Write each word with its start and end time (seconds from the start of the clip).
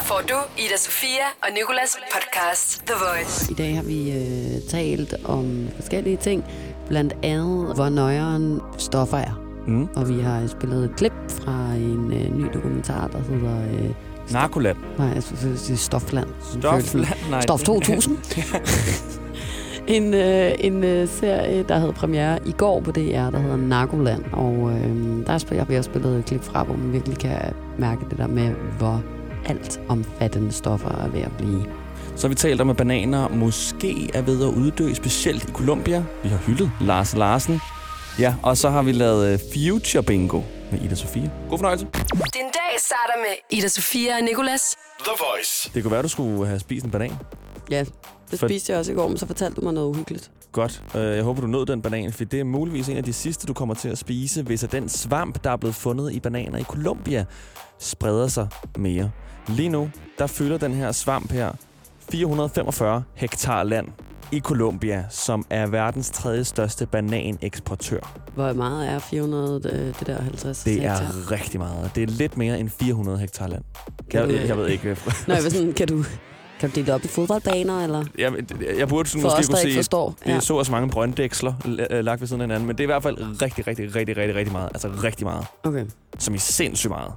Her 0.00 0.06
får 0.06 0.22
du 0.28 0.34
Ida 0.58 0.76
Sofia 0.76 1.26
og 1.42 1.48
Nikolas 1.54 1.98
podcast 2.14 2.82
The 2.86 2.94
Voice. 2.94 3.52
I 3.52 3.54
dag 3.54 3.76
har 3.76 3.82
vi 3.82 4.12
øh, 4.12 4.68
talt 4.70 5.14
om 5.24 5.68
forskellige 5.74 6.16
ting, 6.16 6.44
blandt 6.88 7.14
andet, 7.22 7.74
hvor 7.74 7.88
nøjeren 7.88 8.60
stoffer 8.78 9.16
er. 9.16 9.40
Mm. 9.66 9.88
Og 9.96 10.08
vi 10.08 10.20
har 10.20 10.46
spillet 10.46 10.84
et 10.84 10.96
klip 10.96 11.12
fra 11.28 11.72
en 11.74 12.12
øh, 12.12 12.38
ny 12.38 12.44
dokumentar, 12.54 13.06
der 13.06 13.18
hedder... 13.18 13.62
Øh, 13.62 13.90
Narkoland. 14.32 14.76
nej, 14.98 15.06
jeg 15.06 15.22
skulle 15.22 15.58
sige 15.58 15.76
Stofland. 15.76 16.28
Stofland? 16.60 17.30
Nej. 17.30 17.40
Stof 17.40 17.62
2000. 17.62 18.18
en 19.96 20.14
øh, 20.14 20.52
en 20.58 20.84
øh, 20.84 21.08
serie, 21.08 21.62
der 21.62 21.78
havde 21.78 21.92
premiere 21.92 22.38
i 22.46 22.52
går 22.52 22.80
på 22.80 22.90
DR, 22.90 23.30
der 23.30 23.38
hedder 23.38 23.56
Narkoland. 23.56 24.24
Og 24.32 24.70
øh, 24.70 25.26
der 25.26 25.58
har 25.58 25.64
vi 25.64 25.76
også 25.76 25.90
spillet 25.90 26.18
et 26.18 26.24
klip 26.24 26.42
fra, 26.44 26.62
hvor 26.62 26.76
man 26.76 26.92
virkelig 26.92 27.18
kan 27.18 27.54
mærke 27.78 28.00
det 28.10 28.18
der 28.18 28.26
med, 28.26 28.50
hvor 28.78 29.02
alt 29.46 29.80
omfattende 29.88 30.52
stoffer 30.52 30.88
er 30.88 31.08
ved 31.08 31.20
at 31.20 31.32
blive. 31.38 31.64
Så 32.16 32.26
har 32.26 32.28
vi 32.28 32.34
talt 32.34 32.60
om, 32.60 32.70
at 32.70 32.76
bananer 32.76 33.28
måske 33.28 34.10
er 34.14 34.22
ved 34.22 34.42
at 34.42 34.48
uddø, 34.48 34.94
specielt 34.94 35.44
i 35.48 35.52
Colombia. 35.52 36.04
Vi 36.22 36.28
har 36.28 36.36
hyldet 36.38 36.72
Lars 36.80 37.14
Larsen. 37.16 37.60
Ja, 38.18 38.34
og 38.42 38.56
så 38.56 38.70
har 38.70 38.82
vi 38.82 38.92
lavet 38.92 39.32
øh, 39.32 39.38
Future 39.54 40.02
Bingo 40.02 40.42
med 40.72 40.80
Ida 40.82 40.94
Sofia. 40.94 41.30
God 41.48 41.58
fornøjelse. 41.58 41.84
Din 42.12 42.42
dag 42.44 42.78
starter 42.78 43.14
med 43.20 43.58
Ida 43.58 43.68
Sofia 43.68 44.16
og 44.16 44.22
Nikolas. 44.22 44.76
The 45.04 45.12
Voice. 45.18 45.70
Det 45.74 45.82
kunne 45.82 45.92
være, 45.92 46.02
du 46.02 46.08
skulle 46.08 46.46
have 46.46 46.60
spist 46.60 46.84
en 46.84 46.90
banan. 46.90 47.12
Ja, 47.70 47.84
det 48.30 48.38
For- 48.40 48.46
spiste 48.48 48.72
jeg 48.72 48.78
også 48.78 48.92
i 48.92 48.94
går, 48.94 49.08
men 49.08 49.16
så 49.16 49.26
fortalte 49.26 49.56
du 49.56 49.60
mig 49.60 49.72
noget 49.74 49.88
uhyggeligt. 49.88 50.30
Godt. 50.52 50.82
Øh, 50.94 51.16
Jeg 51.16 51.22
håber, 51.24 51.40
du 51.40 51.46
nåede 51.46 51.66
den 51.66 51.82
banan, 51.82 52.12
for 52.12 52.24
det 52.24 52.40
er 52.40 52.44
muligvis 52.44 52.88
en 52.88 52.96
af 52.96 53.04
de 53.04 53.12
sidste, 53.12 53.46
du 53.46 53.52
kommer 53.52 53.74
til 53.74 53.88
at 53.88 53.98
spise, 53.98 54.42
hvis 54.42 54.64
at 54.64 54.72
den 54.72 54.88
svamp, 54.88 55.44
der 55.44 55.50
er 55.50 55.56
blevet 55.56 55.74
fundet 55.74 56.12
i 56.12 56.20
bananer 56.20 56.58
i 56.58 56.62
Colombia, 56.62 57.24
spreder 57.80 58.28
sig 58.28 58.48
mere. 58.76 59.10
Lige 59.48 59.68
nu, 59.68 59.90
der 60.18 60.26
fylder 60.26 60.58
den 60.58 60.74
her 60.74 60.92
svamp 60.92 61.32
her 61.32 61.52
445 62.10 63.02
hektar 63.14 63.62
land 63.62 63.88
i 64.32 64.40
Colombia, 64.40 65.04
som 65.10 65.44
er 65.50 65.66
verdens 65.66 66.10
tredje 66.10 66.44
største 66.44 66.86
bananeksportør. 66.86 68.20
Hvor 68.34 68.52
meget 68.52 68.88
er 68.88 68.98
400, 68.98 69.60
øh, 69.72 69.86
det 69.98 70.06
der 70.06 70.22
50 70.22 70.62
Det 70.64 70.72
hektar? 70.72 70.88
er 70.90 71.30
rigtig 71.30 71.60
meget. 71.60 71.90
Det 71.94 72.02
er 72.02 72.06
lidt 72.06 72.36
mere 72.36 72.58
end 72.60 72.70
400 72.70 73.18
hektar 73.18 73.46
land. 73.46 73.62
Kan 74.10 74.20
Jeg, 74.20 74.28
du- 74.28 74.34
jeg, 74.34 74.48
jeg 74.48 74.56
ved 74.56 74.68
ikke. 74.68 74.88
Nå, 75.28 75.34
jeg 75.34 75.42
sådan, 75.42 75.72
kan 75.72 75.88
du, 75.88 76.04
kan 76.60 76.70
du 76.70 76.74
dele 76.74 76.86
det 76.86 76.94
op 76.94 77.04
i 77.04 77.08
fodboldbaner, 77.08 77.84
eller? 77.84 78.04
Jeg, 78.18 78.32
jeg 78.78 78.88
burde 78.88 79.08
sådan 79.08 79.22
For 79.22 79.28
måske 79.28 79.40
os, 79.40 79.46
kunne 79.46 79.58
sige, 79.58 79.74
forstår. 79.74 80.14
Ja. 80.26 80.40
så 80.40 80.54
og 80.56 80.66
så 80.66 80.72
mange 80.72 80.88
brønddæksler 80.90 81.52
øh, 81.90 82.04
lagt 82.04 82.20
ved 82.20 82.28
siden 82.28 82.40
af 82.40 82.44
hinanden, 82.46 82.66
men 82.66 82.76
det 82.78 82.82
er 82.82 82.84
i 82.84 82.92
hvert 82.92 83.02
fald 83.02 83.42
rigtig, 83.42 83.66
rigtig, 83.66 83.96
rigtig, 83.96 84.16
rigtig, 84.16 84.36
rigtig 84.36 84.52
meget. 84.52 84.68
Altså 84.74 84.88
rigtig 85.04 85.26
meget. 85.26 85.46
Okay. 85.62 85.84
som 86.18 86.34
i 86.34 86.38
sindssygt 86.38 86.90
meget. 86.90 87.12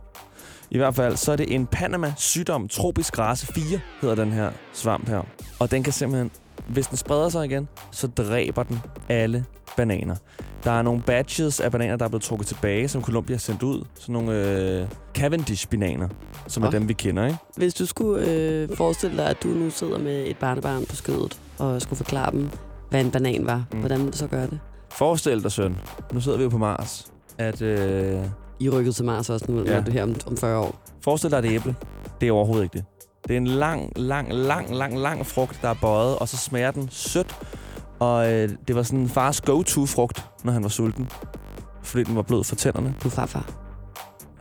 I 0.74 0.78
hvert 0.78 0.96
fald, 0.96 1.16
så 1.18 1.32
er 1.32 1.36
det 1.36 1.56
en 1.56 1.66
Panama-sygdom, 1.68 2.68
tropisk 2.68 3.20
race 3.20 3.48
4, 3.48 3.80
hedder 4.02 4.16
den 4.16 4.32
her 4.32 4.52
svamp 4.74 5.10
her. 5.10 5.22
Og 5.60 5.72
den 5.72 5.84
kan 5.84 5.94
simpelthen, 5.94 6.32
hvis 6.68 6.88
den 6.88 6.98
spreder 6.98 7.30
sig 7.30 7.46
igen, 7.46 7.68
så 7.92 8.08
dræber 8.08 8.64
den 8.64 8.80
alle 9.10 9.46
bananer. 9.78 10.16
Der 10.64 10.72
er 10.72 10.82
nogle 10.82 11.02
batches 11.02 11.60
af 11.60 11.72
bananer, 11.72 11.96
der 11.96 12.06
er 12.06 12.10
blevet 12.10 12.24
trukket 12.24 12.48
tilbage, 12.48 12.88
som 12.88 13.04
Colombia 13.04 13.36
har 13.36 13.40
sendt 13.40 13.64
ud. 13.64 13.84
Sådan 14.00 14.14
nogle 14.14 14.32
øh, 14.34 14.88
Cavendish-bananer, 15.18 16.08
som 16.48 16.64
er 16.64 16.68
Åh. 16.68 16.74
dem, 16.74 16.88
vi 16.88 16.94
kender, 16.94 17.26
ikke? 17.26 17.38
Hvis 17.58 17.74
du 17.74 17.86
skulle 17.86 18.26
øh, 18.32 18.70
forestille 18.78 19.18
dig, 19.18 19.30
at 19.30 19.44
du 19.44 19.48
nu 19.48 19.70
sidder 19.70 19.98
med 20.00 20.28
et 20.28 20.38
barnebarn 20.38 20.86
på 20.86 20.96
skødet, 20.96 21.38
og 21.60 21.82
skulle 21.82 21.98
forklare 21.98 22.32
dem, 22.32 22.50
hvad 22.90 23.02
en 23.02 23.12
banan 23.12 23.46
var, 23.46 23.64
Mm. 23.74 23.80
hvordan 23.80 23.98
ville 24.00 24.12
du 24.12 24.18
så 24.18 24.28
gøre 24.28 24.48
det? 24.48 24.60
Forestil 24.92 25.44
dig, 25.44 25.52
søn, 25.52 25.78
nu 26.14 26.22
sidder 26.22 26.38
vi 26.38 26.44
jo 26.44 26.50
på 26.50 26.58
Mars, 26.58 27.08
at... 27.38 27.62
Øh, 27.62 28.20
I 28.60 28.70
rykket 28.70 28.96
til 28.96 29.06
Mars 29.06 29.30
også 29.30 29.46
nu, 29.50 29.64
Ja. 29.66 29.82
det 29.82 29.94
her 29.94 30.04
om, 30.04 30.16
om 30.28 30.38
40 30.38 30.58
år. 30.60 30.76
Forestil 31.02 31.32
dig 31.32 31.38
et 31.38 31.46
æble. 31.46 31.76
Det 32.22 32.28
er 32.28 32.32
overhovedet 32.32 32.64
ikke 32.64 32.74
det. 32.74 32.86
Det 33.28 33.34
er 33.34 33.38
en 33.38 33.48
lang, 33.48 33.92
lang, 33.96 34.34
lang, 34.34 34.76
lang, 34.76 34.98
lang 35.00 35.26
frugt, 35.26 35.60
der 35.62 35.70
er 35.70 35.76
bøjet, 35.82 36.20
og 36.20 36.30
så 36.30 36.38
smager 36.38 36.72
den 36.72 36.90
sødt. 36.92 37.36
Og 38.00 38.32
øh, 38.34 38.50
det 38.68 38.76
var 38.76 38.84
sådan 38.84 39.00
en 39.00 39.10
fars 39.10 39.42
go-to-frugt, 39.42 40.26
når 40.44 40.52
han 40.54 40.64
var 40.64 40.70
sulten. 40.70 41.10
Fordi 41.84 42.04
den 42.04 42.16
var 42.16 42.22
blød 42.22 42.44
for 42.44 42.56
tænderne. 42.56 42.96
Du 43.04 43.10
farfar. 43.10 43.63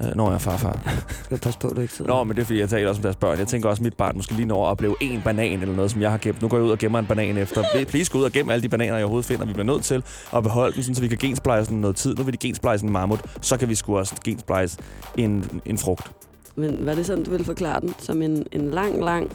Øh, 0.00 0.16
når 0.16 0.26
jeg 0.26 0.34
er 0.34 0.38
farfar. 0.38 1.02
Du 1.30 1.36
passe 1.36 1.58
på, 1.58 1.68
du 1.68 1.80
ikke 1.80 1.94
sidder. 1.94 2.14
Nå, 2.14 2.24
men 2.24 2.36
det 2.36 2.42
er 2.42 2.46
fordi, 2.46 2.60
jeg 2.60 2.68
taler 2.68 2.88
også 2.88 2.98
om 2.98 3.02
deres 3.02 3.16
børn. 3.16 3.38
Jeg 3.38 3.48
tænker 3.48 3.68
også, 3.68 3.80
at 3.80 3.84
mit 3.84 3.94
barn 3.94 4.16
måske 4.16 4.32
lige 4.34 4.46
når 4.46 4.66
at 4.66 4.70
opleve 4.70 4.96
en 5.00 5.22
banan 5.24 5.60
eller 5.60 5.76
noget, 5.76 5.90
som 5.90 6.00
jeg 6.00 6.10
har 6.10 6.18
gemt. 6.18 6.42
Nu 6.42 6.48
går 6.48 6.56
jeg 6.56 6.64
ud 6.64 6.70
og 6.70 6.78
gemmer 6.78 6.98
en 6.98 7.06
banan 7.06 7.36
efter. 7.36 7.64
Please 7.88 8.12
gå 8.12 8.18
ud 8.18 8.24
og 8.24 8.32
gemme 8.32 8.52
alle 8.52 8.62
de 8.62 8.68
bananer, 8.68 8.94
jeg 8.94 9.04
overhovedet 9.04 9.26
finder. 9.26 9.46
Vi 9.46 9.52
bliver 9.52 9.66
nødt 9.66 9.84
til 9.84 10.02
at 10.36 10.42
beholde 10.42 10.74
den, 10.74 10.82
sådan, 10.82 10.94
så 10.94 11.00
vi 11.00 11.08
kan 11.08 11.18
gensplice 11.18 11.70
den 11.70 11.80
noget 11.80 11.96
tid. 11.96 12.14
Nu 12.14 12.22
vil 12.22 12.32
de 12.32 12.38
gensplice 12.38 12.84
en 12.84 12.92
mammut. 12.92 13.20
Så 13.40 13.56
kan 13.56 13.68
vi 13.68 13.74
sgu 13.74 13.98
også 13.98 14.14
gensplice 14.24 14.78
en, 15.16 15.60
en 15.64 15.78
frugt. 15.78 16.10
Men 16.56 16.86
var 16.86 16.94
det 16.94 17.06
sådan, 17.06 17.24
du 17.24 17.30
ville 17.30 17.44
forklare 17.44 17.80
den? 17.80 17.94
Som 17.98 18.22
en, 18.22 18.46
en 18.52 18.70
lang, 18.70 19.04
lang 19.04 19.32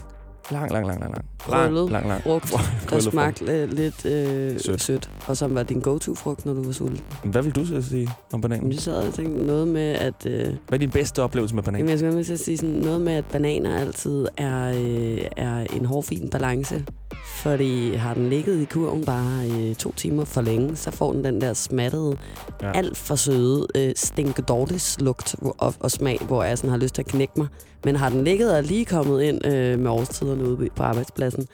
Lang, 0.50 0.72
lang, 0.72 0.86
lang, 0.86 1.00
lang, 1.00 1.12
lang. 1.12 1.24
Krøllet 1.38 1.90
Lang, 1.90 2.08
lang, 2.08 2.08
lang. 2.08 2.22
frugt, 2.22 2.90
der 2.90 3.00
smagte 3.00 3.44
øh, 3.44 3.72
lidt 3.72 4.06
øh, 4.06 4.60
Sødt. 4.60 4.82
sødt. 4.82 5.10
Og 5.26 5.36
som 5.36 5.54
var 5.54 5.62
din 5.62 5.80
go-to-frugt, 5.80 6.46
når 6.46 6.54
du 6.54 6.62
var 6.64 6.72
sulten. 6.72 7.00
Hvad 7.24 7.42
vil 7.42 7.52
du 7.54 7.66
så 7.66 7.82
sige 7.82 8.08
om 8.32 8.40
bananen? 8.40 8.72
Jeg 8.72 8.80
sad 8.80 9.08
og 9.08 9.14
tænkte 9.14 9.46
noget 9.46 9.68
med, 9.68 9.92
at... 9.92 10.26
Øh, 10.26 10.46
Hvad 10.46 10.54
er 10.72 10.78
din 10.78 10.90
bedste 10.90 11.22
oplevelse 11.22 11.54
med 11.54 11.62
banan? 11.62 11.78
Jamen, 11.78 11.90
jeg 11.90 11.98
skal 11.98 12.12
med 12.12 12.30
at 12.30 12.38
sige 12.40 12.56
sådan 12.58 12.74
noget 12.74 13.00
med, 13.00 13.12
at 13.12 13.24
bananer 13.24 13.78
altid 13.78 14.26
er, 14.36 14.68
øh, 14.68 15.18
er 15.36 15.66
en 15.76 15.84
hårfin 15.84 16.30
balance. 16.30 16.84
Fordi 17.26 17.94
har 17.94 18.14
den 18.14 18.28
ligget 18.30 18.60
i 18.60 18.64
kurven 18.64 19.04
bare 19.04 19.48
øh, 19.50 19.74
to 19.74 19.92
timer 19.92 20.24
for 20.24 20.40
længe, 20.40 20.76
så 20.76 20.90
får 20.90 21.12
den 21.12 21.24
den 21.24 21.40
der 21.40 21.54
smattede, 21.54 22.16
Ja. 22.62 22.72
alt 22.74 22.96
for 22.96 23.14
søde 23.16 23.66
øh, 23.74 23.92
stinkedortis 23.96 24.96
lugt 25.00 25.36
og, 25.58 25.74
og 25.80 25.90
smag, 25.90 26.18
hvor 26.26 26.42
jeg 26.44 26.58
sådan 26.58 26.70
har 26.70 26.76
lyst 26.78 26.94
til 26.94 27.02
at 27.02 27.06
knække 27.08 27.32
mig. 27.36 27.46
Men 27.84 27.96
har 27.96 28.08
den 28.08 28.24
ligget 28.24 28.56
og 28.56 28.62
lige 28.62 28.84
kommet 28.84 29.22
ind 29.22 29.46
øh, 29.46 29.78
med 29.78 29.90
årstiderne 29.90 30.44
ude 30.48 30.68
på 30.76 30.82
arbejdspladsen, 30.82 31.46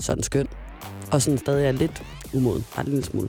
så 0.00 0.12
er 0.12 0.14
den 0.14 0.22
skøn. 0.22 0.46
Og 1.12 1.22
sådan 1.22 1.38
stadig 1.38 1.66
er 1.66 1.72
lidt 1.72 2.02
umoden. 2.34 2.64
Bare 2.74 2.84
en 2.86 2.90
lille 2.92 3.04
smule. 3.04 3.28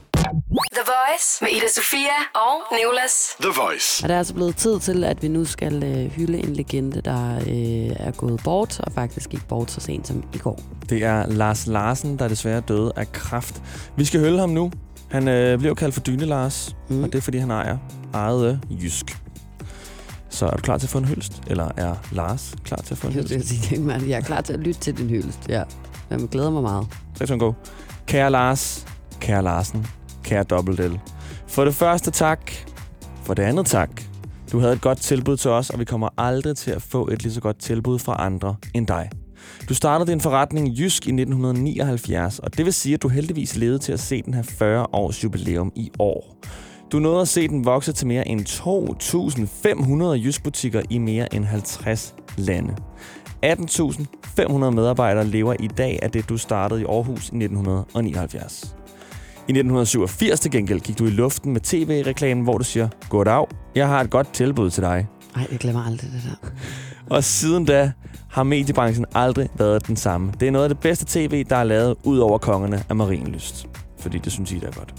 The 0.72 0.84
Voice 0.86 1.44
med 1.44 1.50
Ida 1.50 1.68
Sofia 1.74 2.18
og 2.34 2.76
Nikolas. 2.76 3.36
The 3.40 3.50
Voice. 3.62 4.04
Og 4.04 4.08
det 4.08 4.14
er 4.14 4.18
altså 4.18 4.34
blevet 4.34 4.56
tid 4.56 4.80
til, 4.80 5.04
at 5.04 5.22
vi 5.22 5.28
nu 5.28 5.44
skal 5.44 5.84
øh, 5.84 6.10
hylde 6.10 6.38
en 6.38 6.56
legende, 6.56 7.00
der 7.00 7.36
øh, 7.36 8.06
er 8.06 8.10
gået 8.10 8.40
bort, 8.44 8.80
og 8.80 8.92
faktisk 8.92 9.30
gik 9.30 9.48
bort 9.48 9.70
så 9.70 9.80
sent 9.80 10.06
som 10.06 10.22
i 10.34 10.38
går. 10.38 10.60
Det 10.88 11.04
er 11.04 11.26
Lars 11.26 11.66
Larsen, 11.66 12.18
der 12.18 12.28
desværre 12.28 12.60
døde 12.60 12.92
af 12.96 13.12
kræft. 13.12 13.62
Vi 13.96 14.04
skal 14.04 14.20
hylde 14.20 14.38
ham 14.38 14.50
nu. 14.50 14.70
Han 15.10 15.28
øh, 15.28 15.58
bliver 15.58 15.70
jo 15.70 15.74
kaldt 15.74 15.94
for 15.94 16.00
Dyne 16.00 16.24
Lars, 16.24 16.76
mm. 16.88 17.02
Og 17.02 17.12
det 17.12 17.18
er, 17.18 17.22
fordi 17.22 17.38
han 17.38 17.50
ejer 17.50 17.78
eget 18.12 18.60
øh, 18.70 18.84
jysk. 18.84 19.18
Så 20.30 20.46
er 20.46 20.50
du 20.50 20.62
klar 20.62 20.78
til 20.78 20.86
at 20.86 20.90
få 20.90 20.98
en 20.98 21.04
hyldest? 21.04 21.42
Eller 21.46 21.68
er 21.76 21.94
Lars 22.12 22.54
klar 22.64 22.76
til 22.76 22.94
at 22.94 22.98
få 22.98 23.06
en 23.06 23.14
Jeg, 23.14 23.42
sige, 23.42 23.80
Martin, 23.80 24.08
jeg 24.08 24.16
er 24.16 24.20
klar 24.20 24.40
til 24.40 24.52
at 24.52 24.58
lytte 24.58 24.80
til 24.80 24.98
din 24.98 25.08
hyldest. 25.08 25.38
Ja. 25.48 25.62
Jeg 26.10 26.28
glæder 26.30 26.50
mig 26.50 26.62
meget. 26.62 26.86
3, 27.14 27.26
2, 27.26 27.36
go. 27.38 27.52
Kære 28.06 28.30
Lars, 28.30 28.86
kære 29.20 29.42
Larsen, 29.42 29.86
kære 30.24 30.42
Dobbelt 30.42 30.80
L. 30.80 30.98
For 31.46 31.64
det 31.64 31.74
første 31.74 32.10
tak. 32.10 32.52
For 33.22 33.34
det 33.34 33.42
andet 33.42 33.66
tak. 33.66 33.90
Du 34.52 34.58
havde 34.58 34.72
et 34.72 34.80
godt 34.80 34.98
tilbud 34.98 35.36
til 35.36 35.50
os, 35.50 35.70
og 35.70 35.78
vi 35.78 35.84
kommer 35.84 36.08
aldrig 36.18 36.56
til 36.56 36.70
at 36.70 36.82
få 36.82 37.08
et 37.08 37.22
lige 37.22 37.32
så 37.32 37.40
godt 37.40 37.58
tilbud 37.58 37.98
fra 37.98 38.16
andre 38.18 38.56
end 38.74 38.86
dig. 38.86 39.10
Du 39.68 39.74
startede 39.74 40.10
din 40.10 40.20
forretning 40.20 40.68
Jysk 40.78 41.06
i 41.06 41.10
1979, 41.10 42.38
og 42.38 42.56
det 42.56 42.64
vil 42.64 42.72
sige, 42.72 42.94
at 42.94 43.02
du 43.02 43.08
heldigvis 43.08 43.56
levede 43.56 43.78
til 43.78 43.92
at 43.92 44.00
se 44.00 44.22
den 44.22 44.34
her 44.34 44.42
40 44.42 44.86
års 44.92 45.24
jubilæum 45.24 45.72
i 45.74 45.90
år. 45.98 46.36
Du 46.92 46.98
nåede 46.98 47.20
at 47.20 47.28
se 47.28 47.48
den 47.48 47.64
vokse 47.64 47.92
til 47.92 48.06
mere 48.06 48.28
end 48.28 48.40
2.500 50.20 50.26
jyskbutikker 50.26 50.82
i 50.90 50.98
mere 50.98 51.34
end 51.34 51.44
50 51.44 52.14
lande. 52.36 52.76
18.500 53.46 54.70
medarbejdere 54.70 55.26
lever 55.26 55.54
i 55.60 55.66
dag 55.66 55.98
af 56.02 56.10
det, 56.10 56.28
du 56.28 56.36
startede 56.36 56.80
i 56.80 56.84
Aarhus 56.84 57.20
i 57.20 57.36
1979. 57.36 58.76
I 59.48 59.50
1987 59.50 60.40
til 60.40 60.50
gengæld 60.50 60.80
gik 60.80 60.98
du 60.98 61.06
i 61.06 61.10
luften 61.10 61.52
med 61.52 61.60
tv-reklamen, 61.60 62.44
hvor 62.44 62.58
du 62.58 62.64
siger, 62.64 62.88
Goddag, 63.08 63.46
jeg 63.74 63.88
har 63.88 64.00
et 64.00 64.10
godt 64.10 64.32
tilbud 64.32 64.70
til 64.70 64.82
dig. 64.82 65.06
Nej, 65.36 65.46
jeg 65.50 65.58
glemmer 65.58 65.84
aldrig 65.84 66.10
det 66.10 66.22
der. 66.24 66.48
Og 67.16 67.24
siden 67.24 67.64
da 67.64 67.92
har 68.30 68.42
mediebranchen 68.42 69.06
aldrig 69.14 69.48
været 69.58 69.86
den 69.86 69.96
samme. 69.96 70.32
Det 70.40 70.48
er 70.48 70.52
noget 70.52 70.64
af 70.64 70.68
det 70.68 70.78
bedste 70.78 71.04
tv, 71.08 71.44
der 71.44 71.56
er 71.56 71.64
lavet 71.64 71.96
ud 72.04 72.18
over 72.18 72.38
kongerne 72.38 72.84
af 72.88 72.96
Marienlyst. 72.96 73.66
Fordi 74.00 74.18
det 74.18 74.32
synes 74.32 74.52
I, 74.52 74.58
der 74.58 74.66
er 74.66 74.72
godt. 74.72 74.94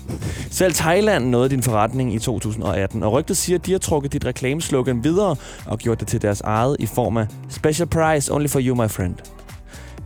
Selv 0.52 0.74
Thailand 0.74 1.26
nåede 1.26 1.50
din 1.50 1.64
forretning 1.64 2.16
i 2.16 2.20
2018, 2.20 3.04
og 3.04 3.12
rygtet 3.12 3.38
siger, 3.38 3.60
at 3.60 3.66
de 3.66 3.72
har 3.72 3.80
trukket 3.80 4.14
dit 4.14 4.26
reklameslogan 4.26 5.04
videre 5.04 5.36
og 5.66 5.80
gjort 5.80 6.00
det 6.00 6.08
til 6.08 6.22
deres 6.22 6.42
eget 6.42 6.78
i 6.80 6.86
form 6.86 7.18
af 7.18 7.28
Special 7.50 7.88
Price 7.88 8.34
Only 8.34 8.48
for 8.48 8.60
You, 8.64 8.76
my 8.76 8.90
friend. 8.90 9.16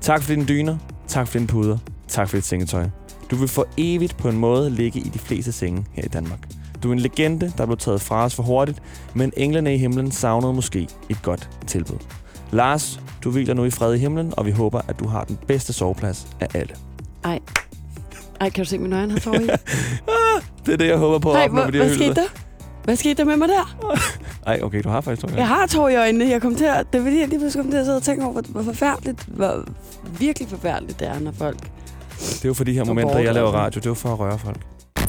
Tak 0.01 0.21
for 0.21 0.33
dine 0.33 0.45
dyner, 0.45 0.77
tak 1.07 1.27
for 1.27 1.37
dine 1.37 1.47
puder, 1.47 1.77
tak 2.07 2.29
for 2.29 2.37
dit 2.37 2.45
sengetøj. 2.45 2.85
Du 3.31 3.35
vil 3.35 3.47
for 3.47 3.67
evigt 3.77 4.17
på 4.17 4.29
en 4.29 4.37
måde 4.37 4.69
ligge 4.69 4.99
i 4.99 5.09
de 5.09 5.19
fleste 5.19 5.51
senge 5.51 5.85
her 5.93 6.03
i 6.03 6.07
Danmark. 6.07 6.39
Du 6.83 6.89
er 6.89 6.93
en 6.93 6.99
legende, 6.99 7.53
der 7.57 7.65
blev 7.65 7.77
taget 7.77 8.01
fra 8.01 8.25
os 8.25 8.35
for 8.35 8.43
hurtigt, 8.43 8.81
men 9.13 9.33
englene 9.37 9.75
i 9.75 9.77
himlen 9.77 10.11
savnede 10.11 10.53
måske 10.53 10.87
et 11.09 11.21
godt 11.21 11.49
tilbud. 11.67 11.97
Lars, 12.51 12.99
du 13.23 13.31
hviler 13.31 13.53
nu 13.53 13.65
i 13.65 13.69
fred 13.69 13.93
i 13.93 13.97
himlen, 13.97 14.33
og 14.37 14.45
vi 14.45 14.51
håber, 14.51 14.81
at 14.87 14.99
du 14.99 15.07
har 15.07 15.23
den 15.23 15.37
bedste 15.47 15.73
soveplads 15.73 16.27
af 16.39 16.47
alle. 16.53 16.75
Ej. 17.23 17.39
Ej, 18.43 18.49
kan 18.49 18.63
du 18.63 18.69
se 18.69 18.77
min 18.77 18.93
øjne 18.93 19.11
har 19.11 19.19
tår 19.19 19.33
i? 19.33 19.47
Det 20.65 20.73
er 20.73 20.77
det, 20.77 20.87
jeg 20.87 20.97
håber 20.97 21.19
på 21.19 21.31
at 21.31 21.37
Ej, 21.37 21.43
opnå 21.43 21.55
hvad, 21.55 21.65
med 21.65 21.71
de 21.73 21.77
hvad 21.77 21.87
her 21.87 21.95
skete 21.95 22.13
der? 22.13 22.27
Hvad 22.83 22.95
skete 22.95 23.13
der 23.13 23.23
med 23.23 23.37
mig 23.37 23.47
der? 23.47 23.77
Ej, 24.47 24.59
okay, 24.63 24.81
du 24.83 24.89
har 24.89 25.01
faktisk 25.01 25.27
to 25.27 25.35
Jeg 25.37 25.47
har 25.47 25.67
tår 25.67 25.89
i 25.89 25.95
øjnene. 25.95 26.29
Jeg 26.29 26.41
kom 26.41 26.55
til 26.55 26.65
at, 26.65 26.93
det 26.93 26.99
er 26.99 27.03
fordi, 27.03 27.19
jeg 27.19 27.27
lige 27.27 27.39
pludselig 27.39 27.63
kom 27.63 27.71
til 27.71 27.77
at 27.77 27.85
sidde 27.85 27.97
og 27.97 28.03
tænke 28.03 28.23
over, 28.23 28.33
hvor, 28.33 28.41
hvor 28.41 28.63
forfærdeligt, 28.63 29.23
hvor 29.27 29.65
virkelig 30.19 30.49
forfærdeligt 30.49 30.99
det 30.99 31.07
er, 31.07 31.19
når 31.19 31.31
folk... 31.31 31.59
Det 32.19 32.45
er 32.45 32.49
jo 32.49 32.53
for 32.53 32.63
de 32.63 32.73
her 32.73 32.83
momenter, 32.83 33.19
jeg 33.19 33.33
laver 33.33 33.51
radio. 33.51 33.79
Det 33.79 33.85
er 33.85 33.89
jo 33.89 33.93
for 33.93 34.09
at 34.13 34.19
røre 34.19 34.39
folk. 34.39 34.59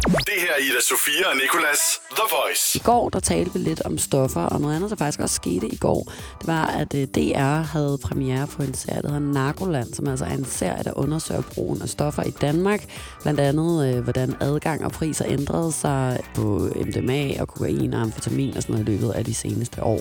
Det 0.05 0.37
her 0.39 0.53
er 0.59 0.59
Ida 0.59 0.81
Sofia 0.81 1.29
og 1.31 1.37
Nicolas 1.37 2.01
The 2.11 2.23
Voice. 2.37 2.79
I 2.79 2.83
går, 2.85 3.09
der 3.09 3.21
talte 3.21 3.53
vi 3.53 3.59
lidt 3.59 3.83
om 3.83 3.99
stoffer, 3.99 4.41
og 4.41 4.61
noget 4.61 4.77
andet, 4.77 4.91
der 4.91 4.97
faktisk 4.97 5.21
også 5.21 5.35
skete 5.35 5.67
i 5.67 5.77
går, 5.77 6.12
det 6.39 6.47
var, 6.47 6.67
at 6.67 6.95
øh, 6.95 7.06
DR 7.09 7.62
havde 7.62 7.99
premiere 8.03 8.47
på 8.47 8.62
en 8.62 8.75
serie, 8.75 9.03
der 9.03 9.09
hedder 9.09 9.33
Narkoland, 9.33 9.95
som 9.95 10.09
altså 10.09 10.25
er 10.25 10.31
en 10.31 10.45
serie, 10.45 10.83
der 10.85 10.99
undersøger 10.99 11.43
brugen 11.55 11.83
af 11.83 11.89
stoffer 11.89 12.23
i 12.23 12.31
Danmark. 12.31 12.85
Blandt 13.23 13.41
andet, 13.41 13.97
øh, 13.97 14.03
hvordan 14.03 14.37
adgang 14.41 14.85
og 14.85 14.93
priser 14.93 15.25
ændrede 15.29 15.73
sig 15.73 16.21
på 16.35 16.69
MDMA 16.77 17.41
og 17.41 17.49
kokain 17.49 17.95
og 17.95 18.00
amfetamin 18.00 18.57
og 18.57 18.62
sådan 18.62 18.73
noget 18.73 18.89
i 18.89 18.93
løbet 18.93 19.11
af 19.11 19.25
de 19.25 19.35
seneste 19.35 19.83
år. 19.83 20.00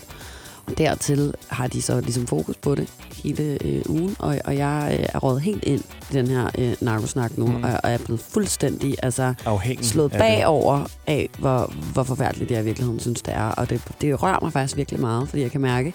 Dertil 0.78 1.34
har 1.48 1.68
de 1.68 1.82
så 1.82 2.02
ligesom 2.02 2.28
fokus 2.28 2.56
på 2.58 2.76
det 2.76 2.90
hele 3.24 3.58
øh, 3.66 3.82
ugen, 3.90 4.16
og, 4.20 4.38
og 4.46 4.58
jeg 4.58 4.98
øh, 5.00 5.06
er 5.14 5.20
rådet 5.20 5.42
helt 5.42 5.64
ind 5.64 5.82
i 6.12 6.14
den 6.14 6.28
her 6.28 6.50
øh, 6.58 6.76
narkosnak 6.82 7.38
nu, 7.38 7.48
Mm. 7.48 7.64
og, 7.64 7.72
og 7.84 7.92
er 7.92 7.98
blevet 7.98 8.20
fuldstændig 8.22 8.96
altså, 9.04 9.34
Afhængig 9.46 9.86
slået 9.86 10.14
af 10.14 10.20
bagover 10.20 10.86
af, 11.08 11.30
hvor, 11.40 11.74
hvor 11.94 12.04
forfærdeligt 12.04 12.52
jeg 12.52 12.62
i 12.62 12.66
virkeligheden 12.66 13.00
synes, 13.00 13.22
det 13.22 13.34
er. 13.34 13.44
Og 13.50 13.70
det, 13.70 13.82
det 14.02 14.24
rører 14.24 14.40
mig 14.42 14.54
faktisk 14.54 14.78
virkelig 14.78 15.00
meget, 15.00 15.30
fordi 15.30 15.42
jeg 15.42 15.52
kan 15.52 15.62
mærke, 15.62 15.94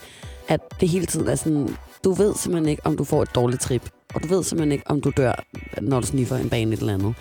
at 0.48 0.60
det 0.80 0.88
hele 0.88 1.06
tiden 1.06 1.28
er 1.28 1.34
sådan, 1.34 1.76
du 2.04 2.12
ved 2.12 2.34
simpelthen 2.34 2.68
ikke, 2.68 2.86
om 2.86 2.96
du 2.96 3.04
får 3.04 3.22
et 3.22 3.34
dårligt 3.34 3.62
trip. 3.62 3.90
Og 4.14 4.22
du 4.22 4.28
ved 4.28 4.44
simpelthen 4.44 4.72
ikke, 4.72 4.84
om 4.90 5.00
du 5.00 5.12
dør, 5.16 5.44
når 5.82 6.00
du 6.00 6.06
sniffer 6.06 6.36
en 6.36 6.48
bane 6.50 6.72
et 6.74 6.80
eller 6.80 6.94
andet. 6.94 7.14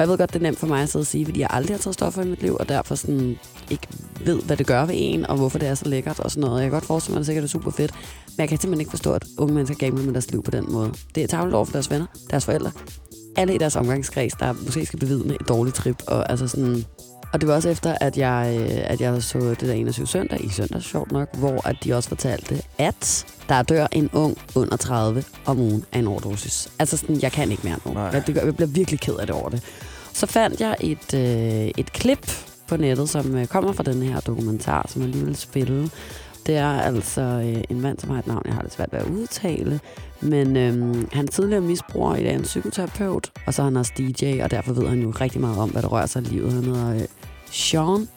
Og 0.00 0.02
jeg 0.02 0.10
ved 0.10 0.18
godt, 0.18 0.32
det 0.32 0.38
er 0.38 0.42
nemt 0.42 0.58
for 0.58 0.66
mig 0.66 0.82
at 0.82 0.88
sidde 0.88 1.02
og 1.02 1.06
sige, 1.06 1.24
fordi 1.24 1.40
jeg 1.40 1.48
aldrig 1.50 1.76
har 1.76 1.78
taget 1.78 1.94
stoffer 1.94 2.22
i 2.22 2.28
mit 2.28 2.42
liv, 2.42 2.56
og 2.60 2.68
derfor 2.68 2.94
sådan 2.94 3.38
ikke 3.70 3.86
ved, 4.24 4.42
hvad 4.42 4.56
det 4.56 4.66
gør 4.66 4.84
ved 4.84 4.94
en, 4.96 5.26
og 5.26 5.36
hvorfor 5.36 5.58
det 5.58 5.68
er 5.68 5.74
så 5.74 5.88
lækkert 5.88 6.20
og 6.20 6.30
sådan 6.30 6.40
noget. 6.40 6.62
Jeg 6.62 6.70
kan 6.70 6.72
godt 6.72 6.84
forestille 6.84 7.14
mig, 7.14 7.16
at 7.16 7.20
det 7.20 7.26
sikkert 7.26 7.44
er 7.44 7.48
super 7.48 7.70
fedt, 7.70 7.94
men 8.26 8.38
jeg 8.38 8.48
kan 8.48 8.58
simpelthen 8.58 8.80
ikke 8.80 8.90
forstå, 8.90 9.12
at 9.12 9.24
unge 9.38 9.54
mennesker 9.54 9.76
gambler 9.76 10.04
med 10.04 10.12
deres 10.12 10.30
liv 10.30 10.42
på 10.42 10.50
den 10.50 10.72
måde. 10.72 10.92
Det 11.14 11.22
er 11.22 11.26
tavlet 11.26 11.54
over 11.54 11.64
for 11.64 11.72
deres 11.72 11.90
venner, 11.90 12.06
deres 12.30 12.44
forældre, 12.44 12.70
alle 13.36 13.54
i 13.54 13.58
deres 13.58 13.76
omgangskreds, 13.76 14.32
der 14.32 14.52
måske 14.52 14.86
skal 14.86 14.98
bevidne 14.98 15.34
et 15.34 15.48
dårligt 15.48 15.76
trip. 15.76 16.02
Og, 16.06 16.30
altså 16.30 16.48
sådan, 16.48 16.84
og 17.32 17.40
det 17.40 17.48
var 17.48 17.54
også 17.54 17.68
efter, 17.68 17.94
at 18.00 18.18
jeg, 18.18 18.56
øh, 18.60 18.80
at 18.84 19.00
jeg 19.00 19.22
så 19.22 19.38
det 19.38 19.60
der 19.60 19.72
21 19.72 20.06
søndag, 20.06 20.44
i 20.44 20.48
søndag 20.48 20.82
sjovt 20.82 21.12
nok, 21.12 21.36
hvor 21.36 21.68
at 21.68 21.76
de 21.84 21.94
også 21.94 22.08
fortalte, 22.08 22.62
at 22.78 23.26
der 23.48 23.62
dør 23.62 23.86
en 23.92 24.10
ung 24.12 24.38
under 24.54 24.76
30 24.76 25.24
om 25.46 25.58
ugen 25.58 25.84
af 25.92 25.98
en 25.98 26.06
overdosis. 26.06 26.68
Altså 26.78 26.96
sådan, 26.96 27.22
jeg 27.22 27.32
kan 27.32 27.50
ikke 27.50 27.62
mere 27.64 27.78
nu. 27.86 28.00
Jeg, 28.12 28.44
jeg 28.46 28.56
bliver 28.56 28.68
virkelig 28.68 29.00
ked 29.00 29.14
af 29.14 29.26
det 29.26 29.36
over 29.36 29.48
det. 29.48 29.62
Så 30.20 30.26
fandt 30.26 30.60
jeg 30.60 30.76
et, 30.80 31.14
øh, 31.14 31.70
et 31.76 31.92
klip 31.92 32.32
på 32.68 32.76
nettet, 32.76 33.08
som 33.08 33.36
øh, 33.36 33.46
kommer 33.46 33.72
fra 33.72 33.82
den 33.82 34.02
her 34.02 34.20
dokumentar, 34.20 34.86
som 34.88 35.02
jeg 35.02 35.10
lige 35.10 35.24
vil 35.24 35.36
spille. 35.36 35.90
Det 36.46 36.56
er 36.56 36.70
altså 36.70 37.20
øh, 37.20 37.64
en 37.70 37.80
mand, 37.80 37.98
som 37.98 38.10
har 38.10 38.18
et 38.18 38.26
navn, 38.26 38.42
jeg 38.44 38.54
har 38.54 38.62
lidt 38.62 38.72
svært 38.72 38.92
ved 38.92 38.98
at 38.98 39.06
udtale. 39.06 39.80
Men 40.20 40.56
øh, 40.56 41.04
han 41.12 41.24
er 41.24 41.30
tidligere 41.30 41.60
misbruger, 41.60 42.16
i 42.16 42.22
dag 42.22 42.34
en 42.34 42.42
psykoterapeut, 42.42 43.30
og 43.46 43.54
så 43.54 43.62
er 43.62 43.64
han 43.64 43.76
også 43.76 43.92
DJ, 43.98 44.42
og 44.42 44.50
derfor 44.50 44.72
ved 44.72 44.88
han 44.88 45.02
jo 45.02 45.10
rigtig 45.10 45.40
meget 45.40 45.58
om, 45.58 45.70
hvad 45.70 45.82
der 45.82 45.88
rører 45.88 46.06
sig 46.06 46.22
i 46.22 46.24
livet. 46.24 46.52
Han 46.52 46.64
hedder 46.64 46.94
øh, 46.94 47.02
Sean 47.50 48.08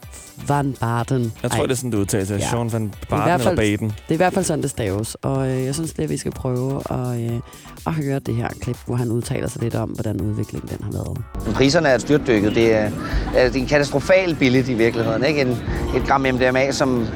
Van 0.47 0.75
Barden. 0.79 1.33
Jeg 1.43 1.51
tror, 1.51 1.59
Ej, 1.59 1.63
det 1.65 1.71
er 1.71 1.75
sådan, 1.75 1.91
det 1.91 1.97
udtaler 1.97 2.25
sig. 2.25 2.39
Ja. 2.39 2.49
Sean 2.49 2.71
van 2.73 2.81
hvert 2.81 3.09
Barden 3.09 3.33
eller 3.33 3.43
fald- 3.43 3.55
Baden. 3.57 3.87
det 3.89 4.09
er 4.09 4.13
i 4.13 4.17
hvert 4.17 4.33
fald 4.33 4.45
sådan, 4.45 4.61
det 4.61 4.69
staves. 4.69 5.15
Og 5.21 5.49
øh, 5.49 5.65
jeg 5.65 5.75
synes, 5.75 5.93
det 5.93 6.03
er, 6.03 6.07
vi 6.07 6.17
skal 6.17 6.31
prøve 6.31 6.81
at, 6.89 7.21
øh, 7.31 7.39
at 7.87 7.93
høre 7.93 8.19
det 8.19 8.35
her 8.35 8.47
klip, 8.61 8.77
hvor 8.85 8.95
han 8.95 9.11
udtaler 9.11 9.47
sig 9.47 9.61
lidt 9.61 9.75
om, 9.75 9.89
hvordan 9.89 10.21
udviklingen 10.21 10.69
den 10.77 10.83
har 10.83 10.91
været. 10.91 11.17
Priserne 11.55 11.87
er 11.89 11.97
styrtdykket. 11.97 12.55
Det 12.55 12.73
er, 12.73 12.89
er 13.35 13.47
det 13.47 13.55
er 13.55 13.59
en 13.59 13.65
katastrofal 13.67 14.35
billigt 14.35 14.69
i 14.69 14.73
virkeligheden. 14.73 15.23
Ikke? 15.25 15.41
En, 15.41 15.47
et 15.95 16.03
gram 16.07 16.21
MDMA, 16.21 16.71
som 16.71 17.07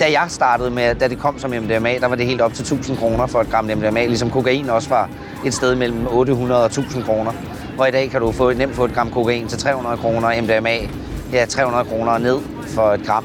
da 0.00 0.04
jeg 0.04 0.26
startede 0.28 0.70
med, 0.70 0.94
da 0.94 1.08
det 1.08 1.18
kom 1.18 1.38
som 1.38 1.50
MDMA, 1.50 1.98
der 1.98 2.06
var 2.06 2.16
det 2.16 2.26
helt 2.26 2.40
op 2.40 2.54
til 2.54 2.62
1000 2.62 2.96
kroner 2.96 3.26
for 3.26 3.40
et 3.40 3.50
gram 3.50 3.64
MDMA, 3.64 4.06
ligesom 4.06 4.30
kokain 4.30 4.70
også 4.70 4.88
var 4.88 5.10
et 5.46 5.54
sted 5.54 5.74
mellem 5.74 6.06
800 6.10 6.60
og 6.60 6.66
1000 6.66 7.04
kroner. 7.04 7.32
Hvor 7.74 7.86
i 7.86 7.90
dag 7.90 8.10
kan 8.10 8.20
du 8.20 8.32
få, 8.32 8.52
nemt 8.52 8.74
få 8.74 8.84
et 8.84 8.94
gram 8.94 9.10
kokain 9.10 9.48
til 9.48 9.58
300 9.58 9.96
kroner, 9.96 10.42
MDMA, 10.42 10.76
ja 11.32 11.44
300 11.44 11.84
kroner 11.84 12.18
ned 12.18 12.38
for 12.66 12.92
et 12.92 13.06
gram. 13.06 13.24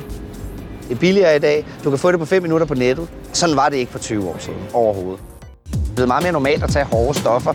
Det 0.89 0.95
er 0.95 0.99
billigere 0.99 1.35
i 1.35 1.39
dag. 1.39 1.65
Du 1.83 1.89
kan 1.89 1.99
få 1.99 2.11
det 2.11 2.19
på 2.19 2.25
5 2.25 2.41
minutter 2.41 2.67
på 2.67 2.73
nettet. 2.73 3.07
Sådan 3.33 3.55
var 3.55 3.69
det 3.69 3.77
ikke 3.77 3.91
for 3.91 3.99
20 3.99 4.29
år 4.29 4.35
siden 4.39 4.59
overhovedet. 4.73 5.21
Det 5.71 5.89
er 5.89 5.95
blevet 5.95 6.07
meget 6.07 6.23
mere 6.23 6.33
normalt 6.33 6.63
at 6.63 6.69
tage 6.69 6.85
hårde 6.85 7.19
stoffer, 7.19 7.53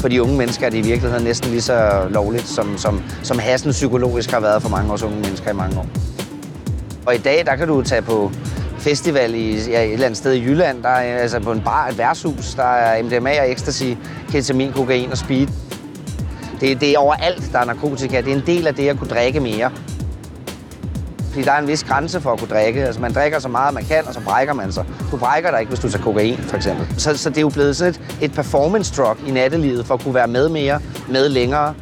for 0.00 0.08
de 0.08 0.22
unge 0.22 0.36
mennesker 0.36 0.66
er 0.66 0.70
det 0.70 0.78
i 0.78 0.80
virkeligheden 0.80 1.24
næsten 1.24 1.50
lige 1.50 1.60
så 1.60 2.06
lovligt, 2.10 2.46
som, 2.46 2.78
som, 2.78 3.02
som 3.22 3.38
hassen 3.38 3.70
psykologisk 3.70 4.30
har 4.30 4.40
været 4.40 4.62
for 4.62 4.68
mange 4.68 4.92
års 4.92 5.02
unge 5.02 5.20
mennesker 5.20 5.50
i 5.50 5.54
mange 5.54 5.78
år. 5.78 5.86
Og 7.06 7.14
i 7.14 7.18
dag, 7.18 7.46
der 7.46 7.56
kan 7.56 7.68
du 7.68 7.82
tage 7.82 8.02
på 8.02 8.30
festival 8.78 9.34
i 9.34 9.70
ja, 9.70 9.82
et 9.84 9.92
eller 9.92 10.06
andet 10.06 10.18
sted 10.18 10.32
i 10.32 10.42
Jylland, 10.44 10.82
der 10.82 10.88
er 10.88 11.18
altså 11.18 11.40
på 11.40 11.52
en 11.52 11.60
bar, 11.60 11.88
et 11.88 11.98
værtshus, 11.98 12.54
der 12.54 12.62
er 12.62 13.02
MDMA 13.02 13.40
og 13.40 13.50
ecstasy, 13.50 13.84
ketamin, 14.30 14.72
kokain 14.72 15.10
og 15.12 15.18
speed. 15.18 15.48
Det, 16.60 16.80
det 16.80 16.90
er 16.90 16.98
overalt, 16.98 17.52
der 17.52 17.58
er 17.58 17.64
narkotika. 17.64 18.20
Det 18.20 18.32
er 18.32 18.36
en 18.36 18.42
del 18.46 18.66
af 18.66 18.74
det 18.74 18.88
at 18.88 18.98
kunne 18.98 19.10
drikke 19.10 19.40
mere. 19.40 19.70
Fordi 21.30 21.44
der 21.44 21.52
er 21.52 21.58
en 21.58 21.68
vis 21.68 21.84
grænse 21.84 22.20
for 22.20 22.32
at 22.32 22.38
kunne 22.38 22.48
drikke. 22.48 22.84
Altså 22.86 23.00
man 23.00 23.12
drikker 23.12 23.38
så 23.38 23.48
meget, 23.48 23.74
man 23.74 23.84
kan, 23.84 24.06
og 24.06 24.14
så 24.14 24.20
brækker 24.20 24.54
man 24.54 24.72
sig. 24.72 24.84
Du 25.10 25.16
brækker 25.16 25.50
dig 25.50 25.60
ikke, 25.60 25.70
hvis 25.70 25.80
du 25.80 25.88
tager 25.88 26.04
kokain, 26.04 26.36
for 26.36 26.56
eksempel. 26.56 27.00
Så, 27.00 27.16
så 27.16 27.28
det 27.30 27.36
er 27.36 27.40
jo 27.40 27.48
blevet 27.48 27.76
sådan 27.76 27.94
et, 27.94 28.00
et 28.22 28.32
performance 28.32 29.02
drug 29.02 29.16
i 29.26 29.30
nattelivet, 29.30 29.86
for 29.86 29.94
at 29.94 30.00
kunne 30.00 30.14
være 30.14 30.28
med 30.28 30.48
mere, 30.48 30.80
med 31.08 31.28
længere. 31.28 31.74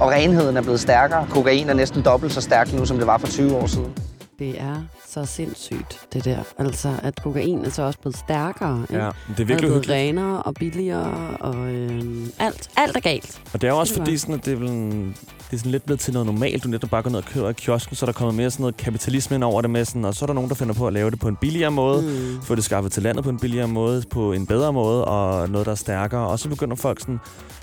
Og 0.00 0.10
renheden 0.10 0.56
er 0.56 0.62
blevet 0.62 0.80
stærkere. 0.80 1.26
Kokain 1.30 1.68
er 1.68 1.74
næsten 1.74 2.02
dobbelt 2.02 2.32
så 2.32 2.40
stærk 2.40 2.72
nu, 2.72 2.84
som 2.84 2.98
det 2.98 3.06
var 3.06 3.18
for 3.18 3.26
20 3.26 3.56
år 3.56 3.66
siden. 3.66 3.92
Det 4.38 4.60
er 4.60 4.82
så 5.10 5.24
sindssygt, 5.24 6.00
det 6.12 6.24
der. 6.24 6.38
Altså, 6.58 6.94
at 7.02 7.22
kokain 7.22 7.64
er 7.64 7.70
så 7.70 7.82
også 7.82 7.98
blevet 8.00 8.16
stærkere. 8.16 8.82
ikke? 8.82 8.94
Ja, 9.04 9.10
det 9.28 9.38
er 9.38 9.42
Og 9.42 9.48
virkelig 9.48 9.70
hyggeligt. 9.70 9.90
renere 9.90 10.42
og 10.42 10.54
billigere, 10.54 11.36
og 11.40 11.54
øhm, 11.56 12.32
alt, 12.38 12.70
alt 12.76 12.96
er 12.96 13.00
galt. 13.00 13.42
Og 13.54 13.60
det 13.60 13.68
er 13.68 13.72
jo 13.72 13.78
også 13.78 13.94
fordi, 13.94 14.18
sådan, 14.18 14.34
at 14.34 14.44
det 14.44 14.52
er, 14.52 14.56
vel 14.56 14.68
en, 14.68 15.14
det 15.50 15.52
er 15.52 15.58
sådan 15.58 15.72
lidt 15.72 15.84
blevet 15.84 16.00
til 16.00 16.12
noget 16.12 16.26
normalt. 16.26 16.64
Du 16.64 16.68
netop 16.68 16.90
bare 16.90 17.02
går 17.02 17.10
ned 17.10 17.18
og 17.18 17.24
køber 17.24 17.48
i 17.50 17.52
kiosken, 17.52 17.96
så 17.96 18.04
er 18.04 18.06
der 18.06 18.12
kommet 18.12 18.34
mere 18.34 18.50
sådan 18.50 18.62
noget 18.62 18.76
kapitalisme 18.76 19.34
ind 19.34 19.44
over 19.44 19.60
det 19.60 19.70
med. 19.70 19.84
Sådan, 19.84 20.04
og 20.04 20.14
så 20.14 20.24
er 20.24 20.26
der 20.26 20.34
nogen, 20.34 20.48
der 20.50 20.54
finder 20.56 20.74
på 20.74 20.86
at 20.86 20.92
lave 20.92 21.10
det 21.10 21.20
på 21.20 21.28
en 21.28 21.36
billigere 21.36 21.70
måde. 21.70 22.02
Mm. 22.02 22.42
Få 22.42 22.54
det 22.54 22.64
skaffet 22.64 22.92
til 22.92 23.02
landet 23.02 23.24
på 23.24 23.30
en 23.30 23.38
billigere 23.38 23.68
måde, 23.68 24.02
på 24.10 24.32
en 24.32 24.46
bedre 24.46 24.72
måde, 24.72 25.04
og 25.04 25.50
noget, 25.50 25.66
der 25.66 25.72
er 25.72 25.76
stærkere. 25.76 26.28
Og 26.28 26.38
så 26.38 26.48
begynder 26.48 26.76
folk 26.76 27.00
sådan, 27.00 27.18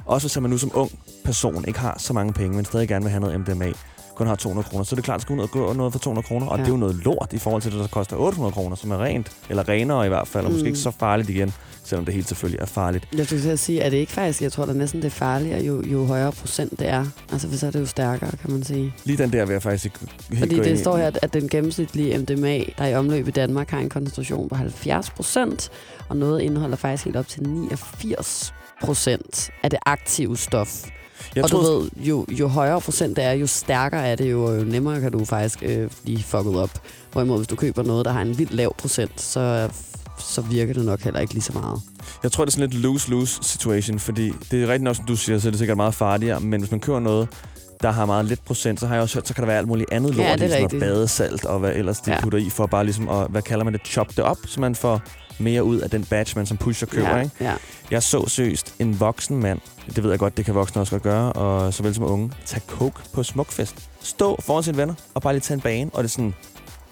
også 0.05 0.27
hvis 0.27 0.41
man 0.41 0.49
nu 0.49 0.57
som 0.57 0.71
ung 0.73 0.91
person 1.25 1.65
ikke 1.67 1.79
har 1.79 1.95
så 1.99 2.13
mange 2.13 2.33
penge, 2.33 2.55
men 2.55 2.65
stadig 2.65 2.87
gerne 2.87 3.05
vil 3.05 3.11
have 3.11 3.21
noget 3.21 3.39
MDMA, 3.39 3.71
kun 4.15 4.27
har 4.27 4.35
200 4.35 4.67
kroner, 4.69 4.83
så 4.83 4.93
er 4.93 4.97
det 4.97 5.03
klart, 5.05 5.15
at 5.15 5.21
skal 5.21 5.37
gå 5.47 5.73
noget 5.73 5.91
for 5.93 5.99
200 5.99 6.27
kroner, 6.27 6.47
og 6.47 6.57
Ja. 6.57 6.63
det 6.63 6.67
er 6.69 6.73
jo 6.73 6.77
noget 6.77 6.95
lort 6.95 7.29
i 7.33 7.37
forhold 7.37 7.61
til 7.61 7.71
det, 7.71 7.79
der 7.79 7.87
koster 7.87 8.15
800 8.15 8.53
kroner, 8.53 8.75
som 8.75 8.91
er 8.91 9.03
rent, 9.03 9.31
eller 9.49 9.69
renere 9.69 10.05
i 10.05 10.09
hvert 10.09 10.27
fald, 10.27 10.45
og 10.45 10.51
måske 10.51 10.63
Mm. 10.63 10.67
ikke 10.67 10.79
så 10.79 10.91
farligt 10.91 11.29
igen, 11.29 11.53
selvom 11.83 12.05
det 12.05 12.13
helt 12.13 12.27
selvfølgelig 12.27 12.61
er 12.61 12.65
farligt. 12.65 13.07
Jeg 13.17 13.25
skulle 13.25 13.41
til 13.41 13.49
at 13.49 13.59
sige, 13.59 13.83
at 13.83 13.91
det 13.91 13.97
ikke 13.97 14.11
faktisk, 14.11 14.41
jeg 14.41 14.51
tror 14.51 14.65
da 14.65 14.73
næsten 14.73 15.01
det 15.01 15.05
er 15.07 15.11
farligere, 15.11 15.63
jo, 15.63 15.83
jo 15.85 16.05
højere 16.05 16.31
procent 16.31 16.79
det 16.79 16.87
er. 16.87 17.05
Altså, 17.31 17.49
for 17.49 17.57
så 17.57 17.67
er 17.67 17.71
det 17.71 17.79
jo 17.79 17.85
stærkere, 17.85 18.31
kan 18.41 18.51
man 18.51 18.63
sige. 18.63 18.93
Lige 19.03 19.17
den 19.17 19.33
der 19.33 19.45
vil 19.45 19.53
jeg 19.53 19.61
faktisk 19.61 19.85
ikke 19.85 19.99
helt 20.29 20.39
Fordi 20.39 20.55
det 20.69 20.79
står 20.79 20.97
her, 20.97 21.11
at 21.21 21.33
den 21.33 21.49
gennemsnitlige 21.49 22.17
MDMA, 22.17 22.57
der 22.57 22.63
er 22.83 22.87
i 22.87 22.95
omløb 22.95 23.27
i 23.27 23.31
Danmark, 23.31 23.69
har 23.69 23.79
en 23.79 23.89
koncentration 23.89 24.49
på 24.49 24.55
70 24.55 25.09
procent, 25.09 25.69
og 26.09 26.17
noget 26.17 26.41
indeholder 26.41 26.77
faktisk 26.77 27.05
helt 27.05 27.17
op 27.17 27.27
til 27.27 27.43
89 27.47 28.53
procent 28.83 29.51
af 29.63 29.69
det 29.69 29.79
aktive 29.85 30.37
stof. 30.37 30.83
Jeg 31.35 31.43
og 31.43 31.49
troede, 31.49 31.67
du 31.73 31.79
ved, 31.79 31.89
jo, 31.97 32.25
jo 32.31 32.47
højere 32.47 32.81
procent 32.81 33.15
det 33.17 33.23
er, 33.23 33.31
jo 33.31 33.47
stærkere 33.47 34.07
er 34.07 34.15
det 34.15 34.31
jo, 34.31 34.45
og 34.45 34.57
jo 34.59 34.63
nemmere 34.63 35.01
kan 35.01 35.11
du 35.11 35.25
faktisk 35.25 35.59
øh, 35.63 35.89
blive 36.03 36.23
fucket 36.23 36.55
op. 36.55 36.69
Hvorimod, 37.11 37.37
hvis 37.37 37.47
du 37.47 37.55
køber 37.55 37.83
noget, 37.83 38.05
der 38.05 38.11
har 38.11 38.21
en 38.21 38.37
vildt 38.37 38.53
lav 38.53 38.75
procent, 38.77 39.21
så, 39.21 39.69
så 40.19 40.41
virker 40.41 40.73
det 40.73 40.85
nok 40.85 41.01
heller 41.01 41.19
ikke 41.19 41.33
lige 41.33 41.43
så 41.43 41.53
meget. 41.53 41.81
Jeg 42.23 42.31
tror, 42.31 42.45
det 42.45 42.51
er 42.51 42.55
sådan 42.59 42.69
lidt 42.69 42.81
lose-lose 42.85 43.39
situation, 43.43 43.99
fordi 43.99 44.31
det 44.51 44.59
er 44.63 44.67
rigtigt 44.67 44.83
nok, 44.83 44.95
som 44.95 45.05
du 45.05 45.15
siger, 45.15 45.39
så 45.39 45.47
er 45.47 45.51
det 45.51 45.59
sikkert 45.59 45.77
meget 45.77 45.93
farligere, 45.93 46.39
men 46.39 46.59
hvis 46.61 46.71
man 46.71 46.79
køber 46.79 46.99
noget, 46.99 47.27
der 47.81 47.91
har 47.91 48.05
meget 48.05 48.25
lidt 48.25 48.45
procent, 48.45 48.79
så 48.79 48.87
har 48.87 48.95
jeg 48.95 49.01
også 49.01 49.15
hørt, 49.15 49.27
så 49.27 49.33
kan 49.33 49.41
der 49.41 49.47
være 49.47 49.57
alt 49.57 49.67
muligt 49.67 49.89
andet 49.91 50.17
Ja, 50.17 50.29
lort 50.29 50.39
det 50.39 50.53
er 50.53 50.57
rigtigt. 50.63 50.79
badesalt 50.79 51.45
og 51.45 51.59
hvad 51.59 51.71
ellers 51.75 51.99
de 51.99 52.11
Ja. 52.11 52.21
putter 52.21 52.39
i, 52.39 52.49
for 52.49 52.65
bare 52.65 52.83
ligesom 52.83 53.09
at, 53.09 53.27
hvad 53.29 53.41
kalder 53.41 53.63
man 53.63 53.73
det, 53.73 53.81
chop 53.85 54.07
det 54.09 54.19
op, 54.19 54.37
så 54.47 54.59
man 54.61 54.75
får 54.75 55.01
mere 55.39 55.63
ud 55.63 55.79
af 55.79 55.89
den 55.89 56.03
batch, 56.05 56.37
man 56.37 56.45
som 56.45 56.57
pusher 56.57 56.87
køber, 56.87 57.09
ja, 57.09 57.17
ikke? 57.21 57.31
ja. 57.41 57.53
Jeg 57.91 58.03
så 58.03 58.27
seriøst 58.27 58.73
en 58.79 58.99
voksen 58.99 59.37
mand, 59.39 59.59
det 59.95 60.03
ved 60.03 60.09
jeg 60.09 60.19
godt, 60.19 60.37
det 60.37 60.45
kan 60.45 60.55
voksne 60.55 60.81
også 60.81 60.91
godt 60.91 61.03
gøre, 61.03 61.33
og 61.33 61.73
såvel 61.73 61.95
som 61.95 62.03
unge, 62.03 62.31
tage 62.45 62.61
coke 62.67 62.99
på 63.13 63.23
smukfest. 63.23 63.75
Stå 64.01 64.41
foran 64.41 64.63
sine 64.63 64.77
venner 64.77 64.93
og 65.13 65.21
bare 65.21 65.33
lige 65.33 65.41
tage 65.41 65.55
en 65.55 65.61
bane, 65.61 65.89
og 65.93 66.03
det 66.03 66.09
er 66.09 66.11
sådan, 66.11 66.33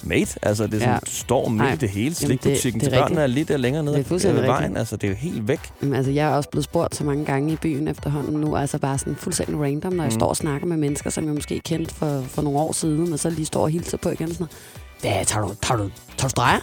mate, 0.03 0.39
altså 0.41 0.67
det 0.67 0.73
er 0.73 0.79
sådan, 0.79 0.93
Ja. 0.93 0.99
du 0.99 1.11
står 1.11 1.49
midt 1.49 1.73
i 1.73 1.75
det 1.77 1.89
hele, 1.89 2.15
slikbutikken 2.15 2.81
til 2.81 2.93
er 2.93 2.99
børnene 3.01 3.21
er 3.21 3.27
lige 3.27 3.43
der 3.43 3.57
længere 3.57 3.83
nede 3.83 3.97
ad 3.97 4.33
vejen, 4.33 4.49
rigtigt. 4.61 4.77
altså 4.77 4.95
det 4.97 5.07
er 5.07 5.11
jo 5.11 5.15
helt 5.17 5.47
væk. 5.47 5.59
Jamen, 5.81 5.95
altså, 5.95 6.11
jeg 6.11 6.31
er 6.31 6.35
også 6.35 6.49
blevet 6.49 6.63
spurgt 6.65 6.95
så 6.95 7.03
mange 7.03 7.25
gange 7.25 7.53
i 7.53 7.55
byen 7.55 7.87
efterhånden 7.87 8.33
nu, 8.41 8.55
altså 8.57 8.77
bare 8.77 8.97
sådan 8.97 9.15
fuldstændig 9.15 9.59
random, 9.61 9.93
når 9.93 10.03
jeg 10.03 10.11
Mm. 10.13 10.19
står 10.19 10.27
og 10.27 10.35
snakker 10.37 10.67
med 10.67 10.77
mennesker, 10.77 11.09
som 11.09 11.25
jeg 11.25 11.33
måske 11.33 11.59
kendte 11.65 11.95
for, 11.95 12.21
for 12.27 12.41
nogle 12.41 12.59
år 12.59 12.71
siden, 12.71 13.13
og 13.13 13.19
så 13.19 13.29
lige 13.29 13.45
står 13.45 13.61
og 13.63 13.69
hilser 13.69 13.97
på 13.97 14.09
igen 14.09 14.31
sådan. 14.33 14.47
Hvad, 15.01 15.25
tager 15.25 15.45
du, 15.47 15.55
tager 15.61 15.77
du, 15.77 15.89
tager 16.17 16.27
du 16.27 16.29
streger? 16.29 16.59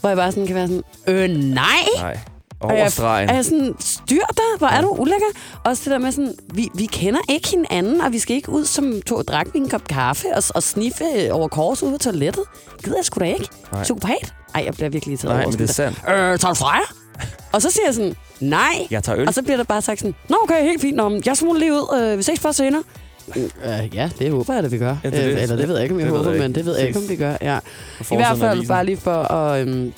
Hvor 0.00 0.08
jeg 0.08 0.16
bare 0.16 0.32
sådan 0.32 0.46
kan 0.46 0.54
være 0.56 0.66
sådan, 0.68 0.82
øh, 1.06 1.28
nej. 1.30 1.64
Nej. 2.00 2.18
Og 2.60 2.70
jeg- 2.72 2.80
Over 2.80 2.88
stregen. 2.88 3.30
Og 3.30 3.36
jeg 3.36 3.44
sådan, 3.44 3.74
styr 3.80 4.22
dig, 4.36 4.58
hvor 4.58 4.66
er 4.66 4.80
du 4.80 4.88
ulækker. 4.98 5.26
Også 5.64 5.82
det 5.84 5.90
der 5.92 5.98
med 5.98 6.12
sådan, 6.12 6.34
vi, 6.54 6.68
vi 6.74 6.86
kender 6.86 7.20
ikke 7.28 7.48
hinanden, 7.48 8.00
og 8.00 8.12
vi 8.12 8.18
skal 8.18 8.36
ikke 8.36 8.48
ud 8.48 8.64
som 8.64 9.02
to 9.06 9.22
drak 9.22 9.46
en 9.54 9.68
kop 9.68 9.84
kaffe 9.88 10.26
og, 10.36 10.42
og 10.54 10.62
sniffe 10.62 11.04
over 11.32 11.48
kors 11.48 11.82
ude 11.82 11.92
på 11.92 11.98
toilettet. 11.98 12.44
Gider 12.84 12.96
jeg 12.96 13.04
sgu 13.04 13.20
da 13.20 13.24
ikke. 13.24 13.48
Nej. 13.72 13.82
Psykopat. 13.82 14.34
Ej, 14.54 14.62
jeg 14.64 14.74
bliver 14.74 14.88
virkelig 14.88 15.12
irriteret 15.12 15.34
Nej, 15.34 15.42
over 15.44 15.50
men 15.50 15.58
det 15.58 15.68
er 15.70 15.72
sandt. 15.72 15.98
Øh, 16.08 16.14
tager 16.14 16.48
du 16.48 16.54
fra 16.54 16.74
jer? 16.74 16.94
Og 17.52 17.62
så 17.62 17.70
siger 17.70 17.84
jeg 17.86 17.94
sådan, 17.94 18.14
nej. 18.40 18.86
Jeg 18.90 19.04
tager 19.04 19.18
øl. 19.18 19.28
Og 19.28 19.34
så 19.34 19.42
bliver 19.42 19.56
der 19.56 19.64
bare 19.64 19.82
sagt 19.82 20.00
sådan, 20.00 20.14
nå 20.28 20.36
okay, 20.42 20.62
helt 20.62 20.80
fint, 20.80 20.96
Nå, 20.96 21.20
jeg 21.26 21.36
smuler 21.36 21.60
lige 21.60 21.72
ud, 21.72 21.98
øh, 22.02 22.18
vi 22.18 22.22
ses 22.22 22.40
først 22.40 22.56
senere. 22.58 22.82
Øh, 23.36 23.94
ja, 23.94 24.10
det 24.18 24.30
håber 24.30 24.54
jeg, 24.54 24.64
at 24.64 24.72
vi 24.72 24.78
gør. 24.78 24.96
Ja, 25.04 25.10
det. 25.10 25.32
Øh, 25.32 25.42
eller 25.42 25.56
det 25.56 25.68
ved 25.68 25.74
jeg 25.74 25.82
ikke, 25.82 25.94
om 25.94 26.00
jeg 26.00 26.08
Det 26.08 26.16
håber, 26.16 26.30
jeg 26.30 26.40
men 26.40 26.54
det 26.54 26.64
ved 26.66 26.76
jeg 26.78 26.86
ikke, 26.86 26.98
om 26.98 27.08
vi 27.08 27.16
gør. 27.16 27.36
Ja. 27.42 27.58
I 28.12 28.16
hvert 28.16 28.38
fald 28.38 28.68
bare 28.68 28.84
lige 28.84 28.96
for 28.96 29.32
at, 29.32 29.60
øhm, 29.68 29.92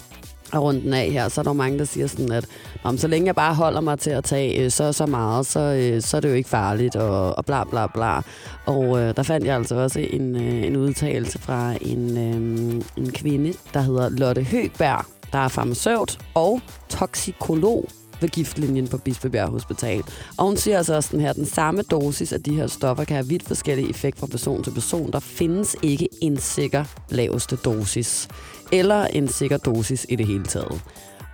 at 0.53 0.63
runde 0.63 0.81
den 0.81 0.95
af 0.95 1.11
her, 1.11 1.29
så 1.29 1.41
er 1.41 1.43
der 1.43 1.53
mange, 1.53 1.79
der 1.79 1.85
siger 1.85 2.07
sådan, 2.07 2.33
at 2.33 2.47
om 2.83 2.99
så 2.99 3.09
længe 3.09 3.27
jeg 3.27 3.35
bare 3.35 3.55
holder 3.55 3.81
mig 3.81 3.99
til 3.99 4.11
at 4.11 4.25
tage 4.25 4.65
øh, 4.65 4.71
så 4.71 4.93
så 4.93 5.07
meget, 5.07 5.47
så, 5.47 5.61
øh, 5.61 6.03
så 6.03 6.17
er 6.17 6.21
det 6.21 6.29
jo 6.29 6.35
ikke 6.35 6.49
farligt, 6.49 6.97
og, 6.97 7.39
og 7.39 7.45
bla 7.45 7.65
bla 7.65 7.87
bla. 7.87 8.21
Og 8.67 8.99
øh, 9.01 9.17
der 9.17 9.23
fandt 9.23 9.47
jeg 9.47 9.57
altså 9.57 9.75
også 9.75 10.01
en, 10.11 10.37
øh, 10.37 10.67
en 10.67 10.77
udtalelse 10.77 11.39
fra 11.39 11.75
en, 11.81 12.17
øh, 12.19 12.83
en 12.97 13.13
kvinde, 13.13 13.53
der 13.75 13.81
hedder 13.81 14.09
Lotte 14.09 14.43
Høgberg, 14.43 15.05
der 15.33 15.39
er 15.39 15.49
farmaceut 15.49 16.19
og 16.35 16.61
toksikolog 16.89 17.89
ved 18.21 18.29
giftlinjen 18.29 18.89
på 18.89 18.99
Bispebjerg 18.99 19.49
Hospital. 19.49 20.03
Og 20.37 20.45
hun 20.47 20.57
siger 20.57 20.77
altså 20.77 20.95
også 20.95 21.09
sådan 21.09 21.21
her, 21.21 21.33
den 21.33 21.47
samme 21.47 21.83
dosis 21.83 22.33
af 22.33 22.43
de 22.43 22.55
her 22.55 22.67
stoffer 22.67 23.05
kan 23.05 23.17
have 23.17 23.29
vidt 23.29 23.43
forskellige 23.43 23.91
effekt 23.91 24.19
fra 24.19 24.27
person 24.27 24.63
til 24.63 24.71
person. 24.71 25.13
Der 25.13 25.21
findes 25.21 25.77
ikke 25.83 26.09
en 26.21 26.37
sikker 26.37 26.85
laveste 27.09 27.57
dosis, 27.57 28.29
eller 28.73 29.05
en 29.05 29.29
sikker 29.29 29.57
dosis 29.57 30.07
i 30.09 30.17
det 30.17 30.27
hele 30.27 30.45
taget. 30.45 30.83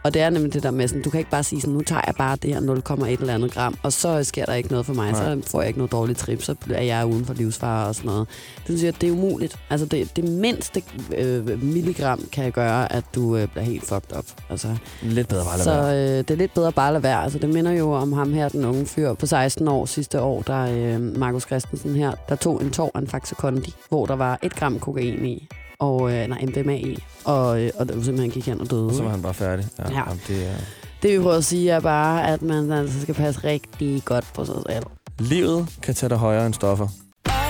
Og 0.07 0.15
det 0.15 0.23
er 0.23 0.31
nemlig 0.31 0.53
det 0.55 0.63
der 0.63 0.71
med, 0.71 0.89
sådan, 0.89 1.03
du 1.03 1.11
kan 1.11 1.19
ikke 1.19 1.31
bare 1.31 1.43
sige 1.45 1.61
sådan, 1.61 1.75
nu 1.75 1.81
tager 1.83 2.01
jeg 2.07 2.15
bare 2.19 2.37
det 2.43 2.55
her 2.55 2.61
0,1 2.61 3.21
eller 3.21 3.35
andet 3.35 3.53
gram, 3.55 3.75
og 3.83 3.93
så 3.93 4.25
sker 4.25 4.45
der 4.45 4.55
ikke 4.55 4.71
noget 4.71 4.87
for 4.87 4.95
mig, 4.95 5.13
Nej. 5.13 5.21
så 5.41 5.51
får 5.51 5.61
jeg 5.61 5.69
ikke 5.69 5.79
noget 5.79 5.93
dårligt 5.93 6.19
trip, 6.19 6.43
så 6.43 6.55
er 6.75 6.83
jeg 6.83 7.07
uden 7.07 7.25
for 7.25 7.35
livsfare 7.35 7.89
og 7.89 7.95
sådan 7.95 8.09
noget. 8.09 8.29
Det 8.67 8.79
siger, 8.81 8.93
at 8.93 9.01
det 9.01 9.09
er 9.09 9.13
umuligt. 9.13 9.59
Altså 9.71 9.87
det, 9.87 10.17
det 10.17 10.25
mindste 10.25 10.83
øh, 11.17 11.63
milligram 11.63 12.21
kan 12.33 12.53
gøre, 12.53 12.93
at 12.93 13.05
du 13.15 13.37
øh, 13.37 13.49
bliver 13.49 13.65
helt 13.65 13.85
fucked 13.85 14.17
up. 14.19 14.25
Altså, 14.51 14.69
Lidt 15.03 15.29
bedre 15.29 15.45
bare 15.45 15.55
at 15.55 15.61
så 15.61 15.71
lade 15.71 15.83
være. 15.87 16.19
øh, 16.19 16.19
det 16.19 16.31
er 16.31 16.37
lidt 16.37 16.55
bedre 16.55 16.73
bare 16.73 16.87
at 16.89 16.93
lade 16.93 17.03
være. 17.03 17.23
Altså, 17.23 17.39
det 17.39 17.49
minder 17.49 17.73
jo 17.73 17.93
om 17.93 18.13
ham 18.13 18.33
her, 18.33 18.49
den 18.49 18.65
unge 18.65 18.87
fyr 18.87 19.15
på 19.15 19.27
16 19.27 19.69
år 19.69 19.87
sidste 19.87 20.21
år, 20.21 20.43
der 20.43 20.95
øh, 20.95 21.01
Markus 21.19 21.43
Christensen 21.43 21.95
her, 21.97 22.13
der 22.29 22.37
tog 22.37 22.63
en 22.63 22.71
tår 22.71 22.91
af 22.95 22.99
en 22.99 23.09
Faxe 23.09 23.35
Kondi, 23.35 23.75
hvor 23.89 24.07
der 24.07 24.17
var 24.17 24.39
et 24.43 24.55
gram 24.57 24.79
kokain 24.79 25.25
i, 25.25 25.49
og 25.79 26.13
øh, 26.13 26.27
nej, 26.27 26.45
MDMA 26.45 26.81
og, 27.25 27.63
øh, 27.63 27.71
og 27.79 27.89
det 27.89 27.95
simpelthen 28.05 28.31
gik 28.31 28.47
hen 28.47 28.61
og 28.61 28.71
døde. 28.71 28.87
Og 28.87 28.95
så 28.95 29.03
var 29.03 29.11
han 29.11 29.23
bare 29.23 29.35
færdig. 29.35 29.67
Ja, 29.79 29.85
Ja. 29.91 29.99
Jamen, 29.99 30.21
det 30.29 30.47
er... 30.49 30.55
Det 31.03 31.13
vi 31.13 31.19
prøver 31.23 31.37
at 31.37 31.45
sige 31.45 31.71
er 31.71 31.81
bare, 31.81 32.29
at 32.29 32.43
man 32.43 32.73
altså 32.73 33.01
skal 33.03 33.15
passe 33.15 33.45
rigtig 33.45 34.03
godt 34.05 34.25
på 34.35 34.45
sig 34.45 34.55
selv. 34.71 34.85
Livet 35.19 35.69
kan 35.83 35.95
tage 35.95 36.11
dig 36.11 36.19
højere 36.19 36.47
end 36.47 36.55
stoffer. 36.55 36.89
Er 37.25 37.31
er 37.31 37.43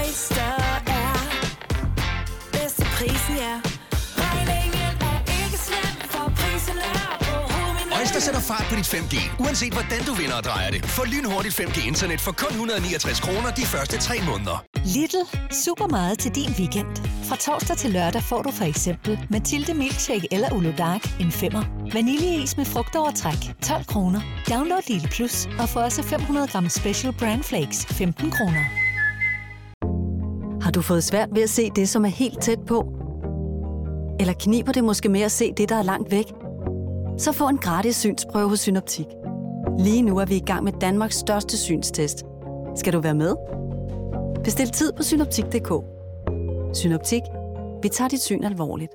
er 3.43 3.61
Øjster 7.99 8.21
sætter 8.21 8.41
fart 8.41 8.67
på 8.71 8.77
dit 8.77 8.95
5G, 8.95 9.43
uanset 9.43 9.73
hvordan 9.73 10.01
du 10.07 10.15
vinder 10.15 10.37
og 10.37 10.45
drejer 10.45 10.71
det. 10.71 10.85
Få 10.85 11.05
lynhurtigt 11.05 11.61
5G-internet 11.61 12.21
for 12.21 12.33
kun 12.33 12.49
169 12.51 13.21
kroner 13.21 13.51
de 13.51 13.63
første 13.63 13.99
3 13.99 14.15
måneder. 14.31 14.65
Little. 14.95 15.21
Super 15.51 15.87
meget 15.87 16.19
til 16.19 16.35
din 16.35 16.51
weekend. 16.59 16.87
Fra 17.25 17.37
torsdag 17.37 17.77
til 17.77 17.91
lørdag 17.91 18.23
får 18.23 18.43
du 18.43 18.51
for 18.51 18.65
eksempel 18.65 19.21
Mathilde 19.31 19.75
Milkshake 19.75 20.29
eller 20.31 20.53
Ulo 20.53 20.73
Dark 20.79 21.21
en 21.21 21.33
femmer. 21.33 21.63
Vaniljeis 21.93 22.57
med 22.57 22.65
frugtovertræk 22.65 23.55
12 23.63 23.85
kroner. 23.85 24.21
Download 24.51 24.83
Lille 24.89 25.09
Plus 25.09 25.47
og 25.61 25.69
få 25.69 25.81
også 25.81 26.03
500 26.03 26.49
gram 26.49 26.69
Special 26.69 27.13
Brand 27.13 27.43
Flakes 27.43 27.87
15 27.87 28.31
kroner. 28.31 28.65
Har 30.63 30.71
du 30.71 30.83
fået 30.83 31.05
svært 31.05 31.29
ved 31.33 31.43
at 31.43 31.51
se 31.51 31.71
det, 31.77 31.89
som 31.89 32.05
er 32.05 32.09
helt 32.09 32.43
tæt 32.43 32.59
på? 32.67 32.79
Eller 34.21 34.35
kniber 34.41 34.73
det 34.73 34.85
måske 34.85 35.09
med 35.09 35.21
at 35.21 35.33
se 35.33 35.53
det, 35.57 35.69
der 35.69 35.77
er 35.77 35.83
langt 35.83 36.11
væk? 36.11 36.27
Så 37.19 37.33
få 37.33 37.49
en 37.49 37.59
gratis 37.59 37.97
synsprøve 37.97 38.49
hos 38.49 38.61
Synoptik. 38.61 39.07
Lige 39.79 40.03
nu 40.03 40.19
er 40.19 40.25
vi 40.25 40.37
i 40.37 40.45
gang 40.47 40.65
med 40.65 40.73
Danmarks 40.81 41.17
største 41.17 41.59
synstest. 41.59 42.25
Skal 42.77 42.93
du 42.93 43.01
være 43.01 43.15
med? 43.15 43.35
Bestil 44.47 44.71
tid 44.71 44.93
på 44.97 45.03
synoptik.dk. 45.03 45.73
Synoptik. 46.77 47.23
Vi 47.83 47.89
tager 47.89 48.09
dit 48.09 48.23
syn 48.23 48.45
alvorligt. 48.45 48.93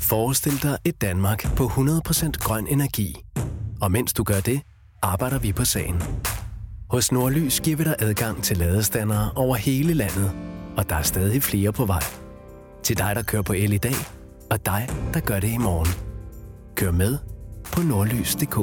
Forestil 0.00 0.62
dig 0.62 0.78
et 0.84 1.00
Danmark 1.00 1.56
på 1.56 1.64
100% 1.64 2.30
grøn 2.32 2.66
energi. 2.66 3.16
Og 3.82 3.92
mens 3.92 4.12
du 4.12 4.22
gør 4.22 4.40
det, 4.40 4.60
arbejder 5.02 5.38
vi 5.38 5.52
på 5.52 5.64
sagen. 5.64 6.02
Hos 6.90 7.12
Nordlys 7.12 7.60
giver 7.60 7.76
vi 7.76 7.84
dig 7.84 7.94
adgang 7.98 8.42
til 8.42 8.56
ladestandere 8.56 9.30
over 9.36 9.56
hele 9.56 9.94
landet, 9.94 10.30
og 10.76 10.88
der 10.88 10.96
er 10.96 11.02
stadig 11.02 11.42
flere 11.42 11.72
på 11.72 11.84
vej. 11.84 12.02
Til 12.82 12.98
dig, 12.98 13.16
der 13.16 13.22
kører 13.22 13.42
på 13.42 13.52
el 13.52 13.72
i 13.72 13.78
dag, 13.78 13.96
og 14.50 14.66
dig, 14.66 14.88
der 15.14 15.20
gør 15.20 15.40
det 15.40 15.48
i 15.48 15.58
morgen. 15.58 15.88
Kør 16.74 16.90
med 16.90 17.18
på 17.72 17.80
nordlys.dk. 17.80 18.56